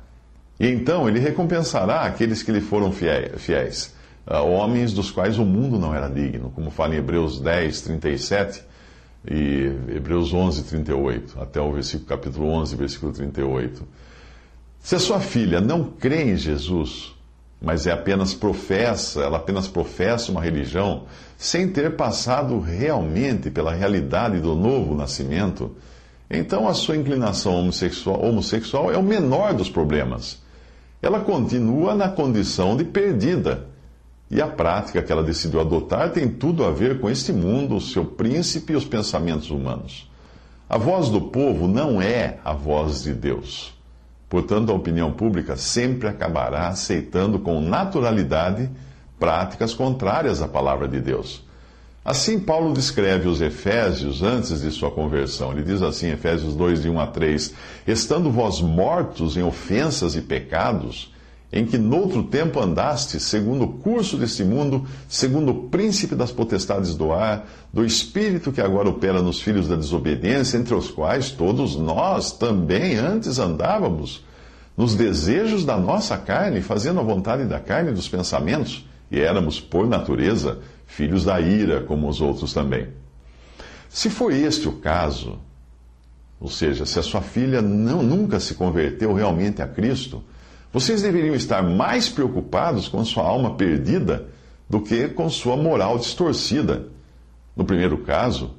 E 0.60 0.68
então 0.68 1.08
ele 1.08 1.20
recompensará 1.20 2.02
aqueles 2.02 2.44
que 2.44 2.52
lhe 2.52 2.60
foram 2.60 2.92
fiéis, 2.92 3.96
homens 4.28 4.92
dos 4.94 5.10
quais 5.10 5.40
o 5.40 5.46
mundo 5.46 5.80
não 5.80 5.96
era 5.96 6.10
digno, 6.10 6.52
como 6.52 6.70
fala 6.70 6.96
em 6.96 6.98
Hebreus 6.98 7.40
10, 7.40 7.82
37 7.82 8.64
e 9.30 9.72
Hebreus 9.96 10.34
11, 10.34 10.64
38, 10.64 11.42
até 11.42 11.62
o 11.62 11.72
versículo, 11.72 12.08
capítulo 12.08 12.48
11, 12.50 12.76
versículo 12.76 13.12
38. 13.12 13.88
Se 14.80 14.96
a 14.96 15.00
sua 15.00 15.20
filha 15.20 15.60
não 15.60 15.84
crê 15.84 16.24
em 16.24 16.38
Jesus, 16.38 17.16
mas 17.62 17.86
é 17.86 17.92
apenas 17.92 18.34
professa, 18.34 19.22
ela 19.22 19.38
apenas 19.38 19.68
professa 19.68 20.32
uma 20.32 20.42
religião, 20.42 21.04
sem 21.38 21.68
ter 21.70 21.96
passado 21.96 22.60
realmente 22.60 23.50
pela 23.50 23.74
realidade 23.74 24.40
do 24.40 24.56
novo 24.56 24.96
nascimento, 24.96 25.76
então 26.30 26.68
a 26.68 26.74
sua 26.74 26.96
inclinação 26.96 27.56
homossexual, 27.56 28.24
homossexual 28.24 28.92
é 28.92 28.98
o 28.98 29.04
menor 29.04 29.54
dos 29.54 29.70
problemas. 29.70 30.40
Ela 31.02 31.22
continua 31.22 31.96
na 31.96 32.08
condição 32.08 32.78
de 32.78 32.84
perdida. 32.84 33.68
E 34.30 34.40
a 34.40 34.48
prática 34.48 35.02
que 35.02 35.12
ela 35.12 35.24
decidiu 35.24 35.60
adotar 35.60 36.12
tem 36.12 36.30
tudo 36.30 36.64
a 36.64 36.70
ver 36.70 37.00
com 37.00 37.10
este 37.10 37.34
mundo, 37.34 37.76
o 37.76 37.82
seu 37.82 38.06
príncipe 38.06 38.74
e 38.74 38.76
os 38.76 38.86
pensamentos 38.86 39.50
humanos. 39.50 40.08
A 40.70 40.78
voz 40.78 41.10
do 41.10 41.20
povo 41.20 41.68
não 41.68 42.00
é 42.00 42.38
a 42.46 42.54
voz 42.54 43.02
de 43.02 43.14
Deus. 43.14 43.74
Portanto, 44.30 44.72
a 44.72 44.76
opinião 44.76 45.12
pública 45.12 45.58
sempre 45.58 46.08
acabará 46.08 46.68
aceitando 46.68 47.40
com 47.40 47.60
naturalidade 47.60 48.70
práticas 49.20 49.74
contrárias 49.74 50.42
à 50.42 50.48
palavra 50.48 50.88
de 50.88 51.02
Deus. 51.02 51.44
Assim, 52.06 52.40
Paulo 52.40 52.74
descreve 52.74 53.28
os 53.28 53.42
Efésios 53.42 54.24
antes 54.24 54.62
de 54.62 54.72
sua 54.72 54.90
conversão. 54.90 55.52
Ele 55.52 55.64
diz 55.64 55.82
assim, 55.82 56.12
Efésios 56.12 56.56
2, 56.56 56.84
de 56.84 56.90
1 56.90 57.00
a 57.00 57.08
3: 57.08 57.54
Estando 57.86 58.32
vós 58.32 58.62
mortos 58.62 59.36
em 59.36 59.44
ofensas 59.44 60.16
e 60.16 60.22
pecados, 60.22 61.12
em 61.52 61.66
que 61.66 61.78
noutro 61.78 62.24
tempo 62.24 62.60
andaste, 62.60 63.20
segundo 63.20 63.64
o 63.66 63.74
curso 63.74 64.18
deste 64.18 64.44
mundo, 64.44 64.86
segundo 65.08 65.52
o 65.52 65.70
príncipe 65.70 66.14
das 66.14 66.32
potestades 66.32 66.96
do 66.96 67.12
ar, 67.12 67.48
do 67.74 67.84
espírito 67.84 68.52
que 68.52 68.62
agora 68.62 68.90
opera 68.90 69.22
nos 69.22 69.42
filhos 69.42 69.68
da 69.68 69.76
desobediência, 69.76 70.58
entre 70.58 70.76
os 70.76 70.92
quais 70.92 71.32
todos 71.32 71.76
nós 71.76 72.32
também 72.32 72.98
antes 72.98 73.40
andávamos, 73.40 74.24
nos 74.78 74.96
desejos 74.96 75.66
da 75.66 75.78
nossa 75.78 76.18
carne, 76.18 76.62
fazendo 76.62 77.00
a 77.00 77.04
vontade 77.04 77.46
da 77.46 77.60
carne 77.60 77.90
e 77.90 77.94
dos 77.94 78.08
pensamentos, 78.08 78.88
e 79.12 79.20
éramos, 79.20 79.60
por 79.60 79.88
natureza, 79.88 80.60
filhos 80.86 81.26
da 81.26 81.42
ira, 81.42 81.82
como 81.82 82.08
os 82.08 82.22
outros 82.22 82.54
também. 82.54 82.88
Se 83.90 84.08
foi 84.08 84.40
este 84.40 84.68
o 84.68 84.74
caso, 84.74 85.40
ou 86.40 86.48
seja, 86.48 86.86
se 86.86 87.00
a 87.00 87.04
sua 87.04 87.22
filha 87.22 87.60
não, 87.60 88.04
nunca 88.04 88.40
se 88.40 88.54
converteu 88.54 89.14
realmente 89.14 89.64
a 89.64 89.68
Cristo, 89.68 90.24
vocês 90.72 91.02
deveriam 91.02 91.34
estar 91.34 91.64
mais 91.64 92.10
preocupados 92.10 92.88
com 92.88 93.04
sua 93.04 93.24
alma 93.24 93.56
perdida 93.56 94.28
do 94.70 94.80
que 94.82 95.08
com 95.08 95.30
sua 95.30 95.58
moral 95.58 95.98
distorcida. 95.98 96.88
No 97.56 97.66
primeiro 97.66 97.98
caso, 98.00 98.52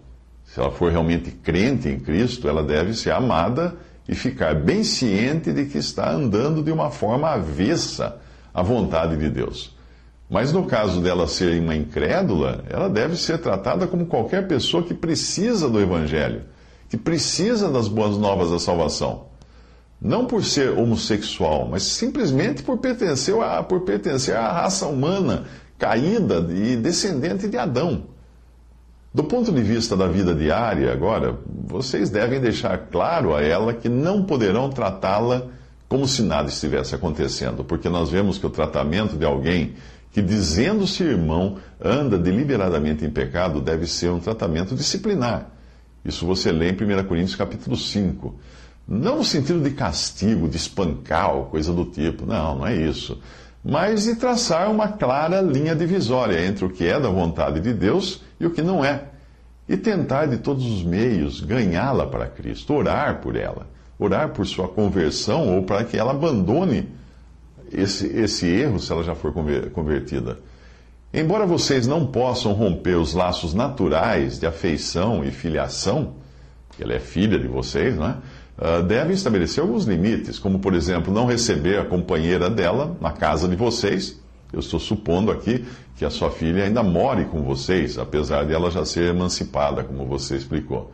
se 0.44 0.58
ela 0.58 0.72
for 0.72 0.90
realmente 0.90 1.30
crente 1.30 1.88
em 1.88 2.00
Cristo, 2.00 2.48
ela 2.48 2.64
deve 2.64 2.94
ser 2.94 3.12
amada 3.12 3.76
e 4.08 4.14
ficar 4.14 4.54
bem 4.56 4.82
ciente 4.82 5.52
de 5.52 5.66
que 5.66 5.78
está 5.78 6.10
andando 6.10 6.64
de 6.64 6.72
uma 6.72 6.90
forma 6.90 7.28
avessa 7.28 8.20
à 8.52 8.60
vontade 8.60 9.16
de 9.16 9.30
Deus. 9.30 9.76
Mas 10.28 10.52
no 10.52 10.66
caso 10.66 11.00
dela 11.00 11.28
ser 11.28 11.60
uma 11.60 11.76
incrédula, 11.76 12.64
ela 12.68 12.88
deve 12.88 13.16
ser 13.16 13.38
tratada 13.38 13.86
como 13.86 14.06
qualquer 14.06 14.48
pessoa 14.48 14.82
que 14.82 14.94
precisa 14.94 15.68
do 15.68 15.80
Evangelho, 15.80 16.42
que 16.88 16.96
precisa 16.96 17.70
das 17.70 17.86
boas 17.86 18.16
novas 18.16 18.50
da 18.50 18.58
salvação. 18.58 19.29
Não 20.00 20.26
por 20.26 20.42
ser 20.42 20.70
homossexual, 20.70 21.68
mas 21.68 21.82
simplesmente 21.82 22.62
por 22.62 22.78
pertencer, 22.78 23.38
a, 23.40 23.62
por 23.62 23.82
pertencer 23.82 24.34
à 24.34 24.50
raça 24.50 24.86
humana 24.86 25.44
caída 25.78 26.46
e 26.50 26.76
descendente 26.76 27.48
de 27.48 27.56
Adão. 27.56 28.04
Do 29.12 29.24
ponto 29.24 29.50
de 29.50 29.60
vista 29.60 29.96
da 29.96 30.06
vida 30.06 30.34
diária, 30.34 30.92
agora, 30.92 31.36
vocês 31.66 32.10
devem 32.10 32.40
deixar 32.40 32.78
claro 32.90 33.34
a 33.34 33.42
ela 33.42 33.74
que 33.74 33.88
não 33.88 34.22
poderão 34.22 34.70
tratá-la 34.70 35.48
como 35.88 36.06
se 36.06 36.22
nada 36.22 36.48
estivesse 36.48 36.94
acontecendo, 36.94 37.64
porque 37.64 37.88
nós 37.88 38.10
vemos 38.10 38.38
que 38.38 38.46
o 38.46 38.50
tratamento 38.50 39.16
de 39.16 39.24
alguém 39.24 39.74
que, 40.12 40.22
dizendo-se 40.22 41.02
irmão, 41.02 41.56
anda 41.80 42.16
deliberadamente 42.16 43.04
em 43.04 43.10
pecado, 43.10 43.60
deve 43.60 43.86
ser 43.86 44.10
um 44.10 44.20
tratamento 44.20 44.76
disciplinar. 44.76 45.50
Isso 46.04 46.24
você 46.24 46.52
lê 46.52 46.70
em 46.70 46.74
1 46.74 47.04
Coríntios 47.08 47.34
capítulo 47.34 47.76
5. 47.76 48.34
Não 48.90 49.18
no 49.18 49.24
sentido 49.24 49.60
de 49.62 49.70
castigo, 49.70 50.48
de 50.48 50.56
espancar 50.56 51.36
ou 51.36 51.44
coisa 51.44 51.72
do 51.72 51.84
tipo. 51.84 52.26
Não, 52.26 52.58
não 52.58 52.66
é 52.66 52.74
isso. 52.74 53.22
Mas 53.64 54.02
de 54.02 54.16
traçar 54.16 54.68
uma 54.68 54.88
clara 54.88 55.40
linha 55.40 55.76
divisória 55.76 56.44
entre 56.44 56.64
o 56.64 56.70
que 56.70 56.84
é 56.84 56.98
da 56.98 57.08
vontade 57.08 57.60
de 57.60 57.72
Deus 57.72 58.20
e 58.40 58.46
o 58.46 58.50
que 58.50 58.62
não 58.62 58.84
é. 58.84 59.04
E 59.68 59.76
tentar 59.76 60.26
de 60.26 60.38
todos 60.38 60.66
os 60.66 60.82
meios 60.82 61.40
ganhá-la 61.40 62.04
para 62.04 62.26
Cristo, 62.26 62.74
orar 62.74 63.20
por 63.20 63.36
ela, 63.36 63.68
orar 63.96 64.30
por 64.30 64.44
sua 64.44 64.66
conversão 64.66 65.54
ou 65.54 65.62
para 65.62 65.84
que 65.84 65.96
ela 65.96 66.10
abandone 66.10 66.88
esse, 67.70 68.08
esse 68.08 68.48
erro 68.48 68.80
se 68.80 68.90
ela 68.90 69.04
já 69.04 69.14
for 69.14 69.32
convertida. 69.72 70.38
Embora 71.14 71.46
vocês 71.46 71.86
não 71.86 72.06
possam 72.06 72.52
romper 72.54 72.96
os 72.96 73.14
laços 73.14 73.54
naturais 73.54 74.40
de 74.40 74.46
afeição 74.46 75.24
e 75.24 75.30
filiação, 75.30 76.14
porque 76.66 76.82
ela 76.82 76.94
é 76.94 76.98
filha 76.98 77.38
de 77.38 77.46
vocês, 77.46 77.94
não 77.94 78.08
é? 78.08 78.16
Uh, 78.60 78.82
devem 78.82 79.14
estabelecer 79.14 79.62
alguns 79.62 79.86
limites, 79.86 80.38
como, 80.38 80.58
por 80.58 80.74
exemplo, 80.74 81.10
não 81.12 81.24
receber 81.24 81.78
a 81.78 81.84
companheira 81.84 82.50
dela 82.50 82.94
na 83.00 83.10
casa 83.10 83.48
de 83.48 83.56
vocês. 83.56 84.20
Eu 84.52 84.60
estou 84.60 84.78
supondo 84.78 85.30
aqui 85.30 85.64
que 85.96 86.04
a 86.04 86.10
sua 86.10 86.30
filha 86.30 86.64
ainda 86.64 86.82
more 86.82 87.24
com 87.24 87.42
vocês, 87.42 87.96
apesar 87.96 88.44
de 88.44 88.52
ela 88.52 88.70
já 88.70 88.84
ser 88.84 89.08
emancipada, 89.14 89.82
como 89.82 90.04
você 90.04 90.36
explicou. 90.36 90.92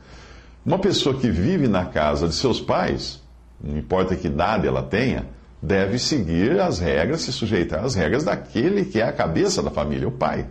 Uma 0.65 0.79
pessoa 0.79 1.17
que 1.17 1.29
vive 1.29 1.67
na 1.67 1.87
casa 1.87 2.29
de 2.29 2.35
seus 2.35 2.61
pais, 2.61 3.21
não 3.61 3.77
importa 3.77 4.15
que 4.15 4.29
idade 4.29 4.69
ela 4.69 4.83
tenha, 4.83 5.27
deve 5.61 5.99
seguir 5.99 6.61
as 6.61 6.79
regras, 6.79 7.23
se 7.23 7.33
sujeitar 7.33 7.85
às 7.85 7.97
regras 7.97 8.23
daquele 8.23 8.85
que 8.85 9.01
é 9.01 9.05
a 9.05 9.13
cabeça 9.13 9.61
da 9.61 9.71
família, 9.71 10.07
o 10.07 10.13
pai. 10.13 10.47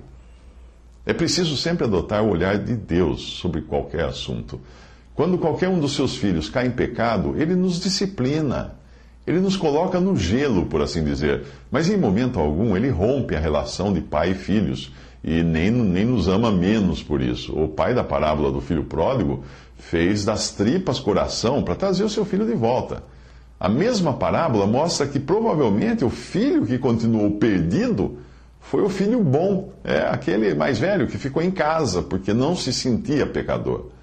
É 1.05 1.13
preciso 1.13 1.55
sempre 1.55 1.85
adotar 1.85 2.23
o 2.23 2.29
olhar 2.29 2.57
de 2.57 2.75
Deus 2.75 3.21
sobre 3.21 3.61
qualquer 3.61 4.05
assunto. 4.05 4.59
Quando 5.15 5.37
qualquer 5.37 5.69
um 5.69 5.79
dos 5.79 5.95
seus 5.95 6.17
filhos 6.17 6.49
cai 6.49 6.67
em 6.67 6.71
pecado, 6.71 7.35
ele 7.37 7.55
nos 7.55 7.79
disciplina. 7.79 8.75
Ele 9.25 9.39
nos 9.39 9.55
coloca 9.55 9.97
no 9.99 10.15
gelo, 10.15 10.65
por 10.65 10.81
assim 10.81 11.03
dizer. 11.05 11.45
Mas 11.71 11.89
em 11.89 11.97
momento 11.97 12.37
algum 12.37 12.75
ele 12.75 12.89
rompe 12.89 13.33
a 13.33 13.39
relação 13.39 13.93
de 13.93 14.01
pai 14.01 14.31
e 14.31 14.35
filhos 14.35 14.91
e 15.23 15.41
nem, 15.41 15.71
nem 15.71 16.05
nos 16.05 16.27
ama 16.27 16.51
menos 16.51 17.01
por 17.01 17.21
isso. 17.21 17.57
O 17.57 17.69
pai 17.69 17.95
da 17.95 18.03
parábola 18.03 18.51
do 18.51 18.59
filho 18.59 18.83
pródigo 18.83 19.43
fez 19.77 20.25
das 20.25 20.51
tripas 20.51 20.99
coração 20.99 21.63
para 21.63 21.75
trazer 21.75 22.03
o 22.03 22.09
seu 22.09 22.25
filho 22.25 22.45
de 22.45 22.53
volta. 22.53 23.01
A 23.57 23.69
mesma 23.69 24.13
parábola 24.13 24.67
mostra 24.67 25.07
que 25.07 25.19
provavelmente 25.19 26.03
o 26.03 26.09
filho 26.09 26.65
que 26.65 26.77
continuou 26.77 27.31
perdido 27.31 28.17
foi 28.59 28.83
o 28.83 28.89
filho 28.89 29.23
bom, 29.23 29.71
é 29.83 29.99
aquele 29.99 30.53
mais 30.53 30.77
velho 30.77 31.07
que 31.07 31.17
ficou 31.17 31.41
em 31.41 31.51
casa 31.51 32.01
porque 32.01 32.33
não 32.33 32.53
se 32.55 32.73
sentia 32.73 33.25
pecador. 33.25 33.94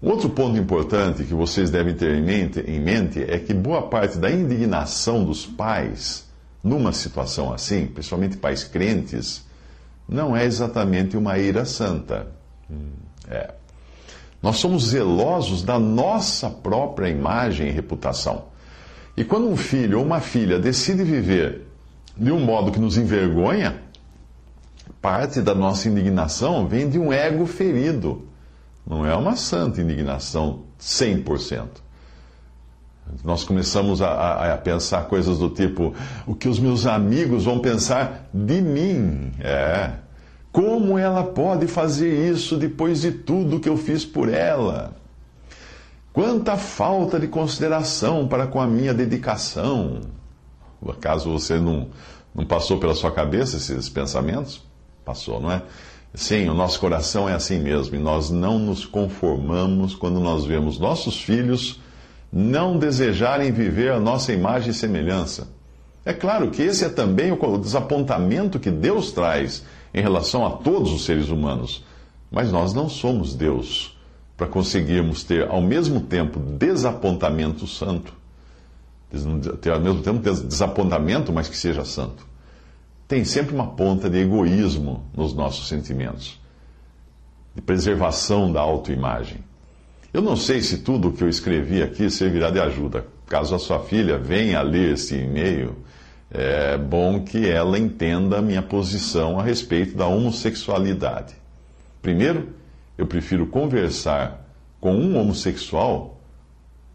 Outro 0.00 0.28
ponto 0.28 0.58
importante 0.58 1.24
que 1.24 1.32
vocês 1.32 1.70
devem 1.70 1.94
ter 1.94 2.14
em 2.14 2.22
mente, 2.22 2.60
em 2.60 2.78
mente 2.78 3.22
é 3.22 3.38
que 3.38 3.54
boa 3.54 3.82
parte 3.88 4.18
da 4.18 4.30
indignação 4.30 5.24
dos 5.24 5.46
pais 5.46 6.26
numa 6.62 6.92
situação 6.92 7.52
assim, 7.52 7.86
principalmente 7.86 8.36
pais 8.36 8.64
crentes, 8.64 9.44
não 10.08 10.36
é 10.36 10.44
exatamente 10.44 11.16
uma 11.16 11.38
ira 11.38 11.64
santa. 11.64 12.26
É. 13.28 13.54
Nós 14.42 14.58
somos 14.58 14.88
zelosos 14.88 15.62
da 15.62 15.78
nossa 15.78 16.50
própria 16.50 17.08
imagem 17.08 17.68
e 17.68 17.72
reputação. 17.72 18.44
E 19.16 19.24
quando 19.24 19.48
um 19.48 19.56
filho 19.56 19.98
ou 19.98 20.04
uma 20.04 20.20
filha 20.20 20.58
decide 20.58 21.02
viver 21.02 21.66
de 22.16 22.30
um 22.30 22.40
modo 22.40 22.70
que 22.70 22.78
nos 22.78 22.98
envergonha, 22.98 23.82
parte 25.00 25.40
da 25.40 25.54
nossa 25.54 25.88
indignação 25.88 26.66
vem 26.66 26.88
de 26.88 26.98
um 26.98 27.12
ego 27.12 27.46
ferido. 27.46 28.26
Não 28.86 29.04
é 29.04 29.14
uma 29.16 29.34
santa 29.34 29.80
indignação 29.80 30.62
100%. 30.80 31.66
Nós 33.24 33.44
começamos 33.44 34.02
a, 34.02 34.54
a, 34.54 34.58
pensar 34.58 35.06
coisas 35.06 35.38
do 35.38 35.48
tipo: 35.50 35.94
o 36.26 36.34
que 36.34 36.48
os 36.48 36.58
meus 36.58 36.86
amigos 36.86 37.44
vão 37.44 37.58
pensar 37.58 38.28
de 38.32 38.60
mim? 38.60 39.32
É. 39.40 39.90
Como 40.52 40.96
ela 40.96 41.22
pode 41.22 41.66
fazer 41.66 42.30
isso 42.30 42.56
depois 42.56 43.02
de 43.02 43.12
tudo 43.12 43.60
que 43.60 43.68
eu 43.68 43.76
fiz 43.76 44.04
por 44.04 44.28
ela? 44.28 44.96
Quanta 46.12 46.56
falta 46.56 47.20
de 47.20 47.28
consideração 47.28 48.26
para 48.26 48.46
com 48.46 48.58
a 48.60 48.66
minha 48.66 48.94
dedicação. 48.94 50.00
Acaso 50.88 51.30
você 51.30 51.58
não, 51.58 51.88
não 52.34 52.46
passou 52.46 52.78
pela 52.78 52.94
sua 52.94 53.10
cabeça 53.10 53.56
esses 53.56 53.88
pensamentos? 53.88 54.62
Passou, 55.04 55.40
não 55.40 55.52
é? 55.52 55.62
Sim, 56.16 56.48
o 56.48 56.54
nosso 56.54 56.80
coração 56.80 57.28
é 57.28 57.34
assim 57.34 57.58
mesmo 57.58 57.94
e 57.94 57.98
nós 57.98 58.30
não 58.30 58.58
nos 58.58 58.86
conformamos 58.86 59.94
quando 59.94 60.18
nós 60.18 60.46
vemos 60.46 60.78
nossos 60.78 61.20
filhos 61.20 61.78
não 62.32 62.78
desejarem 62.78 63.52
viver 63.52 63.92
a 63.92 64.00
nossa 64.00 64.32
imagem 64.32 64.70
e 64.70 64.74
semelhança. 64.74 65.46
É 66.06 66.14
claro 66.14 66.50
que 66.50 66.62
esse 66.62 66.86
é 66.86 66.88
também 66.88 67.30
o 67.32 67.58
desapontamento 67.58 68.58
que 68.58 68.70
Deus 68.70 69.12
traz 69.12 69.62
em 69.92 70.00
relação 70.00 70.46
a 70.46 70.50
todos 70.52 70.90
os 70.90 71.04
seres 71.04 71.28
humanos. 71.28 71.84
Mas 72.30 72.50
nós 72.50 72.72
não 72.72 72.88
somos 72.88 73.34
Deus 73.34 73.94
para 74.38 74.46
conseguirmos 74.46 75.22
ter 75.22 75.46
ao 75.46 75.60
mesmo 75.60 76.00
tempo 76.00 76.40
desapontamento 76.40 77.66
santo, 77.66 78.14
ter 79.60 79.70
ao 79.70 79.80
mesmo 79.80 80.00
tempo 80.00 80.18
desapontamento, 80.20 81.30
mas 81.30 81.46
que 81.46 81.56
seja 81.58 81.84
santo. 81.84 82.26
Tem 83.08 83.24
sempre 83.24 83.54
uma 83.54 83.68
ponta 83.68 84.10
de 84.10 84.18
egoísmo 84.18 85.04
nos 85.14 85.32
nossos 85.32 85.68
sentimentos, 85.68 86.40
de 87.54 87.62
preservação 87.62 88.52
da 88.52 88.60
autoimagem. 88.60 89.38
Eu 90.12 90.20
não 90.20 90.36
sei 90.36 90.60
se 90.60 90.78
tudo 90.78 91.08
o 91.08 91.12
que 91.12 91.22
eu 91.22 91.28
escrevi 91.28 91.82
aqui 91.82 92.10
servirá 92.10 92.50
de 92.50 92.58
ajuda. 92.58 93.06
Caso 93.26 93.54
a 93.54 93.58
sua 93.58 93.80
filha 93.80 94.18
venha 94.18 94.58
a 94.58 94.62
ler 94.62 94.94
esse 94.94 95.14
e-mail, 95.14 95.76
é 96.30 96.76
bom 96.76 97.22
que 97.22 97.48
ela 97.48 97.78
entenda 97.78 98.38
a 98.38 98.42
minha 98.42 98.62
posição 98.62 99.38
a 99.38 99.42
respeito 99.42 99.96
da 99.96 100.06
homossexualidade. 100.06 101.34
Primeiro, 102.02 102.48
eu 102.98 103.06
prefiro 103.06 103.46
conversar 103.46 104.44
com 104.80 104.94
um 104.94 105.16
homossexual 105.16 106.20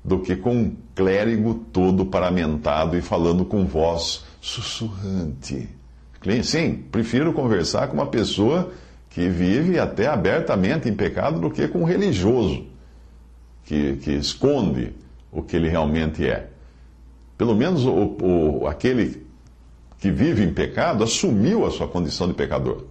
do 0.04 0.20
que 0.20 0.36
com 0.36 0.56
um 0.56 0.76
clérigo 0.96 1.54
todo 1.72 2.06
paramentado 2.06 2.98
e 2.98 3.02
falando 3.02 3.46
com 3.46 3.66
voz 3.66 4.26
sussurrante. 4.42 5.70
Sim, 6.44 6.84
prefiro 6.92 7.34
conversar 7.34 7.88
com 7.88 7.96
uma 7.96 8.08
pessoa 8.08 8.72
que 9.10 9.28
vive 9.28 9.80
até 9.80 10.08
abertamente 10.08 10.88
em 10.88 10.94
pecado 10.94 11.40
do 11.40 11.50
que 11.50 11.68
com 11.68 11.80
um 11.80 11.84
religioso 11.84 12.66
que, 13.66 13.98
que 13.98 14.12
esconde 14.12 14.94
o 15.32 15.42
que 15.42 15.56
ele 15.56 15.68
realmente 15.68 16.26
é. 16.26 16.48
Pelo 17.38 17.56
menos 17.56 17.86
o, 17.86 18.18
o, 18.22 18.68
aquele 18.68 19.26
que 20.00 20.12
vive 20.12 20.44
em 20.44 20.54
pecado 20.54 21.04
assumiu 21.04 21.66
a 21.66 21.72
sua 21.72 21.88
condição 21.88 22.28
de 22.28 22.34
pecador. 22.34 22.86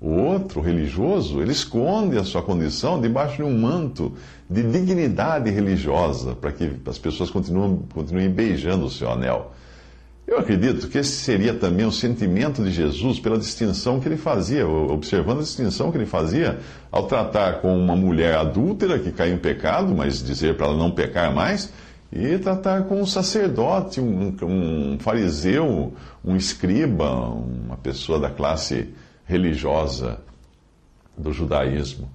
O 0.00 0.10
outro, 0.10 0.60
religioso, 0.60 1.42
ele 1.42 1.52
esconde 1.52 2.16
a 2.16 2.24
sua 2.24 2.42
condição 2.42 3.00
debaixo 3.00 3.36
de 3.36 3.42
um 3.42 3.58
manto 3.58 4.14
de 4.48 4.62
dignidade 4.62 5.50
religiosa, 5.50 6.34
para 6.34 6.50
que 6.52 6.70
as 6.86 6.98
pessoas 6.98 7.30
continuem, 7.30 7.80
continuem 7.92 8.30
beijando 8.30 8.86
o 8.86 8.90
seu 8.90 9.10
anel. 9.10 9.52
Eu 10.30 10.38
acredito 10.38 10.86
que 10.86 10.96
esse 10.96 11.10
seria 11.10 11.52
também 11.52 11.84
o 11.84 11.90
sentimento 11.90 12.62
de 12.62 12.70
Jesus 12.70 13.18
pela 13.18 13.36
distinção 13.36 13.98
que 13.98 14.06
ele 14.06 14.16
fazia, 14.16 14.64
observando 14.64 15.38
a 15.38 15.42
distinção 15.42 15.90
que 15.90 15.98
ele 15.98 16.06
fazia 16.06 16.60
ao 16.88 17.08
tratar 17.08 17.54
com 17.54 17.76
uma 17.76 17.96
mulher 17.96 18.36
adúltera 18.36 18.96
que 19.00 19.10
caiu 19.10 19.34
em 19.34 19.38
pecado, 19.38 19.92
mas 19.92 20.22
dizer 20.22 20.56
para 20.56 20.66
ela 20.66 20.76
não 20.76 20.92
pecar 20.92 21.34
mais, 21.34 21.72
e 22.12 22.38
tratar 22.38 22.84
com 22.84 23.02
um 23.02 23.06
sacerdote, 23.06 24.00
um, 24.00 24.36
um 24.44 24.98
fariseu, 25.00 25.94
um 26.24 26.36
escriba, 26.36 27.10
uma 27.10 27.76
pessoa 27.76 28.20
da 28.20 28.30
classe 28.30 28.88
religiosa 29.26 30.20
do 31.18 31.32
judaísmo. 31.32 32.08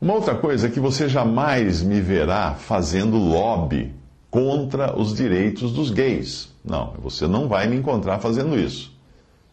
Uma 0.00 0.14
outra 0.14 0.34
coisa 0.34 0.68
é 0.68 0.70
que 0.70 0.80
você 0.80 1.06
jamais 1.06 1.82
me 1.82 2.00
verá 2.00 2.54
fazendo 2.54 3.18
lobby 3.18 3.94
contra 4.30 4.98
os 4.98 5.14
direitos 5.14 5.70
dos 5.70 5.90
gays. 5.90 6.53
Não, 6.64 6.94
você 6.98 7.26
não 7.26 7.46
vai 7.46 7.66
me 7.66 7.76
encontrar 7.76 8.18
fazendo 8.20 8.58
isso. 8.58 8.92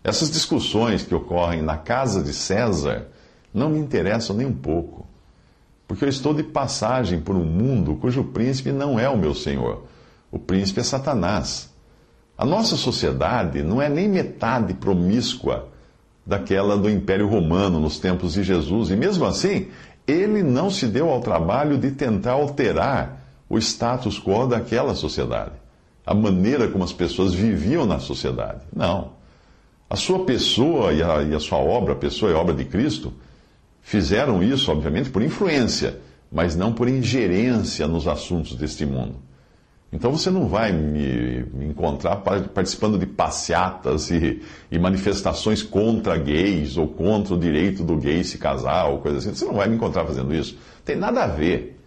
Essas 0.04 0.32
discussões 0.32 1.04
que 1.04 1.13
ocorrem 1.13 1.62
na 1.62 1.78
casa 1.78 2.24
de 2.24 2.34
César 2.34 3.08
não 3.54 3.69
me 3.69 3.80
interessam 3.80 4.36
nem 4.36 4.47
um 4.47 4.54
pouco, 4.54 5.06
porque 5.88 6.06
eu 6.06 6.10
estou 6.10 6.34
de 6.34 6.41
passagem 6.41 7.19
por 7.19 7.36
um 7.36 7.43
mundo 7.43 7.95
cujo 7.95 8.24
príncipe 8.24 8.71
não 8.71 9.00
é 9.00 9.10
o 9.10 9.17
meu 9.17 9.36
senhor. 9.36 9.84
O 10.32 10.39
príncipe 10.39 10.80
é 10.80 10.84
Satanás. 10.84 11.69
A 12.38 12.45
nossa 12.45 12.78
sociedade 12.78 13.62
não 13.62 13.82
é 13.82 13.89
nem 13.89 14.08
metade 14.08 14.74
promíscua 14.74 15.67
daquela 16.26 16.78
do 16.78 16.89
Império 16.89 17.28
Romano 17.28 17.80
nos 17.80 18.00
tempos 18.00 18.34
de 18.34 18.43
Jesus, 18.43 18.89
e 18.89 18.95
mesmo 18.95 19.26
assim, 19.26 19.67
ele 20.08 20.41
não 20.41 20.69
se 20.69 20.88
deu 20.88 21.10
ao 21.10 21.19
trabalho 21.19 21.78
de 21.78 21.91
tentar 21.91 22.34
alterar 22.34 23.21
o 23.50 23.58
status 23.58 24.19
quo 24.19 24.47
daquela 24.47 24.95
sociedade, 24.95 25.52
a 26.12 26.13
maneira 26.13 26.67
como 26.67 26.84
as 26.84 26.91
pessoas 26.91 27.34
viviam 27.34 27.86
na 27.86 28.00
sociedade. 28.00 28.62
Não. 28.76 29.13
A 29.89 29.95
sua 29.95 30.26
pessoa 30.26 30.91
e 30.91 31.02
a, 31.02 31.21
e 31.24 31.34
a 31.34 31.39
sua 31.39 31.58
obra, 31.58 31.93
a 31.93 31.95
pessoa 31.95 32.32
e 32.32 32.36
a 32.36 32.38
obra 32.38 32.54
de 32.54 32.65
Cristo, 32.65 33.13
fizeram 33.82 34.43
isso, 34.43 34.71
obviamente, 34.71 35.10
por 35.10 35.21
influência, 35.21 36.00
mas 36.32 36.56
não 36.56 36.74
por 36.74 36.89
ingerência 36.89 37.88
nos 37.88 38.08
assuntos 38.08 38.56
deste 38.56 38.86
mundo. 38.86 39.15
Então 39.91 40.12
você 40.12 40.30
não 40.30 40.47
vai 40.47 40.71
me, 40.71 41.43
me 41.54 41.65
encontrar 41.67 42.17
participando 42.17 42.97
de 42.97 43.06
passeatas 43.06 44.10
e, 44.10 44.41
e, 44.71 44.80
manifestações 44.80 45.62
contra 45.62 46.17
gays 46.17 46.78
ou 46.78 46.88
contra 46.88 47.34
o 47.34 47.38
direito 47.38 47.84
do 47.84 47.97
gay 47.97 48.24
se 48.24 48.38
casar 48.38 48.86
ou 48.86 49.00
coisa 49.00 49.17
assim. 49.17 49.34
Você 49.34 49.43
não 49.43 49.56
vai 49.56 49.67
me 49.67 49.76
encontrar 49.76 50.06
fazendo 50.06 50.34
isso. 50.34 50.58
Tem 50.86 50.95
nada 50.95 51.24
a 51.24 51.28
ver. 51.28 51.81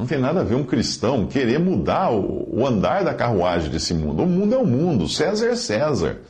Não 0.00 0.06
tem 0.06 0.18
nada 0.18 0.40
a 0.40 0.42
ver 0.42 0.54
um 0.54 0.64
cristão 0.64 1.26
querer 1.26 1.58
mudar 1.58 2.10
o, 2.10 2.66
andar 2.66 3.04
da 3.04 3.12
carruagem 3.12 3.70
desse 3.70 3.92
mundo. 3.92 4.22
O 4.22 4.26
mundo 4.26 4.54
é 4.54 4.56
o 4.56 4.66
mundo, 4.66 5.06
César 5.06 5.48
é 5.48 5.54
César. 5.54 6.20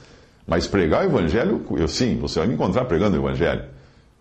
Mas 0.45 0.67
pregar 0.67 1.05
o 1.05 1.09
evangelho, 1.09 1.65
eu 1.77 1.87
sim, 1.87 2.19
você 2.19 2.41
vai 2.41 2.49
me 2.49 2.55
encontrar 2.55 2.85
pregando 2.87 3.17
o 3.17 3.21
evangelho. 3.21 3.67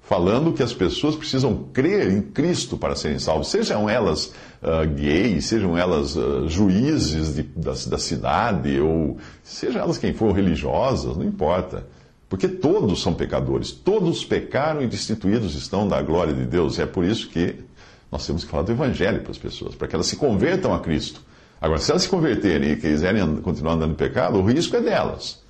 Falando 0.03 0.53
que 0.53 0.61
as 0.61 0.71
pessoas 0.71 1.15
precisam 1.15 1.65
crer 1.73 2.11
em 2.11 2.21
Cristo 2.21 2.77
para 2.77 2.95
serem 2.95 3.17
salvas, 3.17 3.47
sejam 3.47 3.89
elas 3.89 4.35
uh, 4.61 4.87
gays, 4.95 5.45
sejam 5.45 5.75
elas 5.75 6.15
uh, 6.15 6.47
juízes 6.47 7.33
de, 7.33 7.41
da, 7.41 7.71
da 7.71 7.97
cidade, 7.97 8.79
ou 8.79 9.17
sejam 9.43 9.81
elas 9.81 9.97
quem 9.97 10.13
for 10.13 10.31
religiosas, 10.31 11.17
não 11.17 11.25
importa. 11.25 11.87
Porque 12.29 12.47
todos 12.47 13.01
são 13.01 13.15
pecadores, 13.15 13.71
todos 13.71 14.23
pecaram 14.23 14.83
e 14.83 14.87
destituídos 14.87 15.55
estão 15.55 15.87
da 15.87 15.99
glória 16.03 16.35
de 16.35 16.45
Deus. 16.45 16.77
É 16.77 16.85
por 16.85 17.03
isso 17.03 17.27
que 17.29 17.67
nós 18.11 18.25
temos 18.25 18.43
que 18.43 18.49
falar 18.49 18.63
do 18.63 18.71
Evangelho 18.71 19.21
para 19.21 19.31
as 19.31 19.37
pessoas, 19.37 19.75
para 19.75 19.87
que 19.87 19.95
elas 19.95 20.07
se 20.07 20.15
convertam 20.15 20.73
a 20.73 20.79
Cristo. 20.79 21.21
Agora, 21.61 21.79
se 21.79 21.91
elas 21.91 22.03
se 22.03 22.09
converterem 22.09 22.71
e 22.71 22.75
quiserem 22.77 23.37
continuar 23.37 23.73
andando 23.73 23.91
em 23.91 23.95
pecado, 23.95 24.39
o 24.39 24.45
risco 24.45 24.75
é 24.75 24.81
delas, 24.81 25.41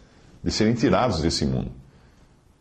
de 0.43 0.51
serem 0.51 0.73
tirados 0.73 1.21
desse 1.21 1.45
mundo, 1.45 1.71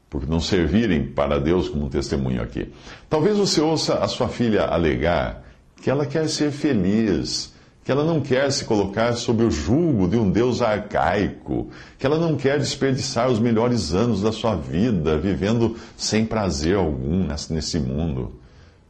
por 0.09 0.29
não 0.29 0.41
servirem 0.41 1.07
para 1.07 1.41
Deus 1.41 1.69
como 1.69 1.87
um 1.87 1.89
testemunho 1.89 2.43
aqui. 2.43 2.73
Talvez 3.09 3.37
você 3.37 3.61
ouça 3.61 3.99
a 3.99 4.09
sua 4.09 4.29
filha 4.29 4.65
alegar 4.65 5.45
que 5.81 5.91
ela 5.91 6.05
quer 6.05 6.29
ser 6.29 6.51
feliz, 6.51 7.55
que 7.85 7.91
ela 7.91 8.05
não 8.05 8.21
quer 8.21 8.53
se 8.53 8.67
colocar 8.67 9.15
sob 9.15 9.43
o 9.43 9.51
julgo 9.51 10.07
de 10.07 10.17
um 10.17 10.31
Deus 10.31 10.61
arcaico, 10.61 11.71
que 11.99 12.05
ela 12.05 12.19
não 12.19 12.37
quer 12.37 12.59
desperdiçar 12.59 13.31
os 13.31 13.39
melhores 13.39 13.95
anos 13.95 14.21
da 14.21 14.31
sua 14.31 14.55
vida 14.55 15.17
vivendo 15.17 15.75
sem 15.97 16.27
prazer 16.27 16.77
algum 16.77 17.27
nesse 17.49 17.79
mundo. 17.81 18.39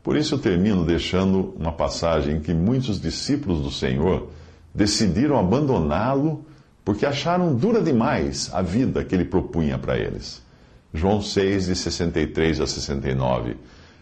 Por 0.08 0.16
isso 0.16 0.36
eu 0.36 0.38
termino 0.38 0.86
deixando 0.86 1.54
uma 1.58 1.70
passagem 1.70 2.36
em 2.36 2.40
que 2.40 2.54
muitos 2.54 2.98
discípulos 2.98 3.60
do 3.60 3.70
Senhor 3.70 4.30
decidiram 4.74 5.38
abandoná-lo 5.38 6.46
porque 6.82 7.04
acharam 7.04 7.54
dura 7.54 7.82
demais 7.82 8.48
a 8.54 8.62
vida 8.62 9.04
que 9.04 9.14
ele 9.14 9.26
propunha 9.26 9.76
para 9.76 9.98
eles. 9.98 10.42
João 10.94 11.20
6, 11.20 11.66
de 11.66 11.76
63 11.76 12.58
a 12.58 12.66
69. 12.66 13.58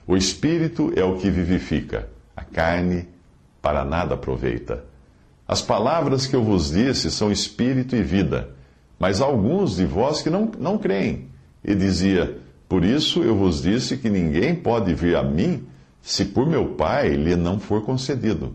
O 0.07 0.16
espírito 0.16 0.92
é 0.95 1.03
o 1.03 1.16
que 1.16 1.29
vivifica, 1.29 2.09
a 2.37 2.45
carne 2.45 3.09
para 3.61 3.85
nada 3.85 4.14
aproveita. 4.14 4.85
As 5.49 5.61
palavras 5.61 6.25
que 6.25 6.37
eu 6.37 6.45
vos 6.45 6.71
disse 6.71 7.11
são 7.11 7.33
espírito 7.33 7.97
e 7.97 8.03
vida, 8.05 8.51
mas 8.97 9.21
alguns 9.21 9.75
de 9.75 9.85
vós 9.85 10.23
que 10.23 10.31
não, 10.31 10.53
não 10.57 10.79
creem. 10.79 11.27
E 11.64 11.75
dizia: 11.75 12.38
Por 12.69 12.85
isso 12.85 13.25
eu 13.25 13.35
vos 13.35 13.61
disse 13.61 13.97
que 13.97 14.09
ninguém 14.09 14.55
pode 14.55 14.95
vir 14.95 15.16
a 15.16 15.23
mim 15.25 15.66
se 16.07 16.25
por 16.27 16.47
meu 16.47 16.69
Pai 16.77 17.09
lhe 17.16 17.35
não 17.35 17.59
for 17.59 17.83
concedido. 17.83 18.55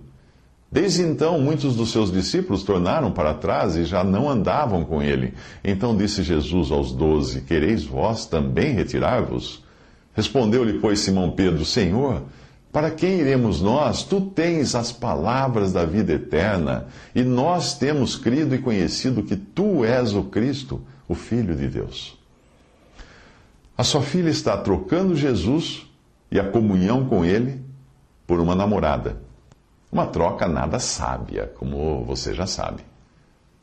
Desde 0.72 1.02
então, 1.02 1.38
muitos 1.38 1.76
dos 1.76 1.92
seus 1.92 2.10
discípulos 2.10 2.64
tornaram 2.64 3.12
para 3.12 3.34
trás 3.34 3.76
e 3.76 3.84
já 3.84 4.06
não 4.06 4.30
andavam 4.30 4.86
com 4.86 5.04
ele. 5.04 5.34
Então 5.62 5.96
disse 5.96 6.24
Jesus 6.24 6.72
aos 6.72 6.94
doze: 6.94 7.42
Quereis 7.42 7.84
vós 7.84 8.26
também 8.26 8.72
retirar-vos? 8.72 9.66
Respondeu-lhe, 10.14 10.80
pois, 10.80 11.02
Simão 11.02 11.32
Pedro: 11.32 11.66
Senhor, 11.66 12.24
para 12.72 12.90
quem 12.90 13.20
iremos 13.20 13.62
nós? 13.62 14.04
Tu 14.04 14.22
tens 14.22 14.74
as 14.74 14.94
palavras 14.94 15.74
da 15.74 15.84
vida 15.84 16.14
eterna, 16.14 16.88
e 17.14 17.22
nós 17.22 17.78
temos 17.78 18.16
crido 18.16 18.56
e 18.56 18.60
conhecido 18.60 19.24
que 19.24 19.36
tu 19.36 19.84
és 19.84 20.16
o 20.16 20.24
Cristo, 20.24 20.82
o 21.06 21.14
Filho 21.14 21.54
de 21.54 21.68
Deus. 21.68 22.18
A 23.78 23.84
sua 23.84 24.02
filha 24.02 24.30
está 24.30 24.56
trocando 24.56 25.18
Jesus 25.18 25.91
e 26.32 26.40
a 26.40 26.50
comunhão 26.50 27.06
com 27.06 27.26
ele 27.26 27.62
por 28.26 28.40
uma 28.40 28.56
namorada. 28.56 29.18
Uma 29.92 30.08
troca 30.08 30.48
nada 30.48 30.80
sábia, 30.80 31.52
como 31.58 32.06
você 32.06 32.34
já 32.34 32.48
sabe. 32.48 32.84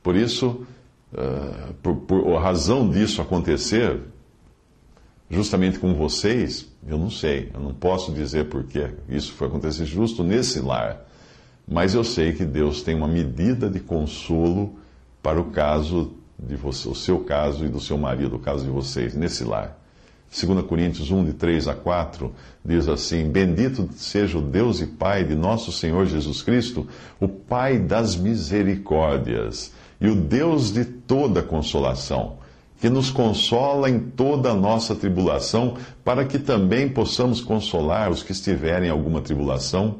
Por 0.02 0.14
isso, 0.14 0.66
uh, 1.12 1.72
por, 1.82 1.96
por 1.96 2.36
a 2.36 2.40
razão 2.40 2.88
disso 2.90 3.22
acontecer, 3.22 4.02
justamente 5.30 5.78
com 5.78 5.94
vocês, 5.94 6.68
eu 6.86 6.98
não 6.98 7.10
sei, 7.10 7.50
eu 7.54 7.60
não 7.60 7.72
posso 7.72 8.12
dizer 8.12 8.48
porque 8.48 8.90
isso 9.08 9.32
foi 9.32 9.48
acontecer 9.48 9.86
justo 9.86 10.22
nesse 10.22 10.60
lar, 10.60 11.06
mas 11.66 11.94
eu 11.94 12.04
sei 12.04 12.32
que 12.32 12.44
Deus 12.44 12.82
tem 12.82 12.94
uma 12.94 13.08
medida 13.08 13.70
de 13.70 13.80
consolo 13.80 14.78
para 15.22 15.40
o 15.40 15.50
caso 15.50 16.12
de 16.38 16.56
você, 16.56 16.88
o 16.88 16.94
seu 16.94 17.20
caso 17.20 17.64
e 17.64 17.68
do 17.68 17.80
seu 17.80 17.98
marido, 17.98 18.36
o 18.36 18.38
caso 18.38 18.64
de 18.64 18.70
vocês, 18.70 19.14
nesse 19.14 19.44
lar. 19.44 19.78
2 20.30 20.62
Coríntios 20.66 21.10
1, 21.10 21.24
de 21.24 21.32
3 21.32 21.68
a 21.68 21.74
4, 21.74 22.32
diz 22.64 22.86
assim: 22.86 23.30
Bendito 23.30 23.88
seja 23.96 24.38
o 24.38 24.42
Deus 24.42 24.80
e 24.80 24.86
Pai 24.86 25.24
de 25.24 25.34
nosso 25.34 25.72
Senhor 25.72 26.06
Jesus 26.06 26.42
Cristo, 26.42 26.86
o 27.18 27.26
Pai 27.26 27.78
das 27.78 28.14
misericórdias 28.14 29.72
e 30.00 30.06
o 30.08 30.14
Deus 30.14 30.70
de 30.70 30.84
toda 30.84 31.42
consolação, 31.42 32.36
que 32.78 32.90
nos 32.90 33.10
consola 33.10 33.88
em 33.88 33.98
toda 33.98 34.50
a 34.50 34.54
nossa 34.54 34.94
tribulação, 34.94 35.76
para 36.04 36.24
que 36.24 36.38
também 36.38 36.88
possamos 36.88 37.40
consolar 37.40 38.10
os 38.10 38.22
que 38.22 38.32
estiverem 38.32 38.88
em 38.88 38.92
alguma 38.92 39.22
tribulação, 39.22 39.96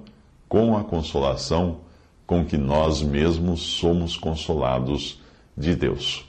com 0.47 0.77
a 0.77 0.85
consolação 0.85 1.81
com 2.27 2.45
que 2.45 2.59
nós 2.59 3.01
mesmos 3.01 3.61
somos 3.61 4.15
consolados 4.15 5.19
de 5.57 5.75
Deus. 5.75 6.28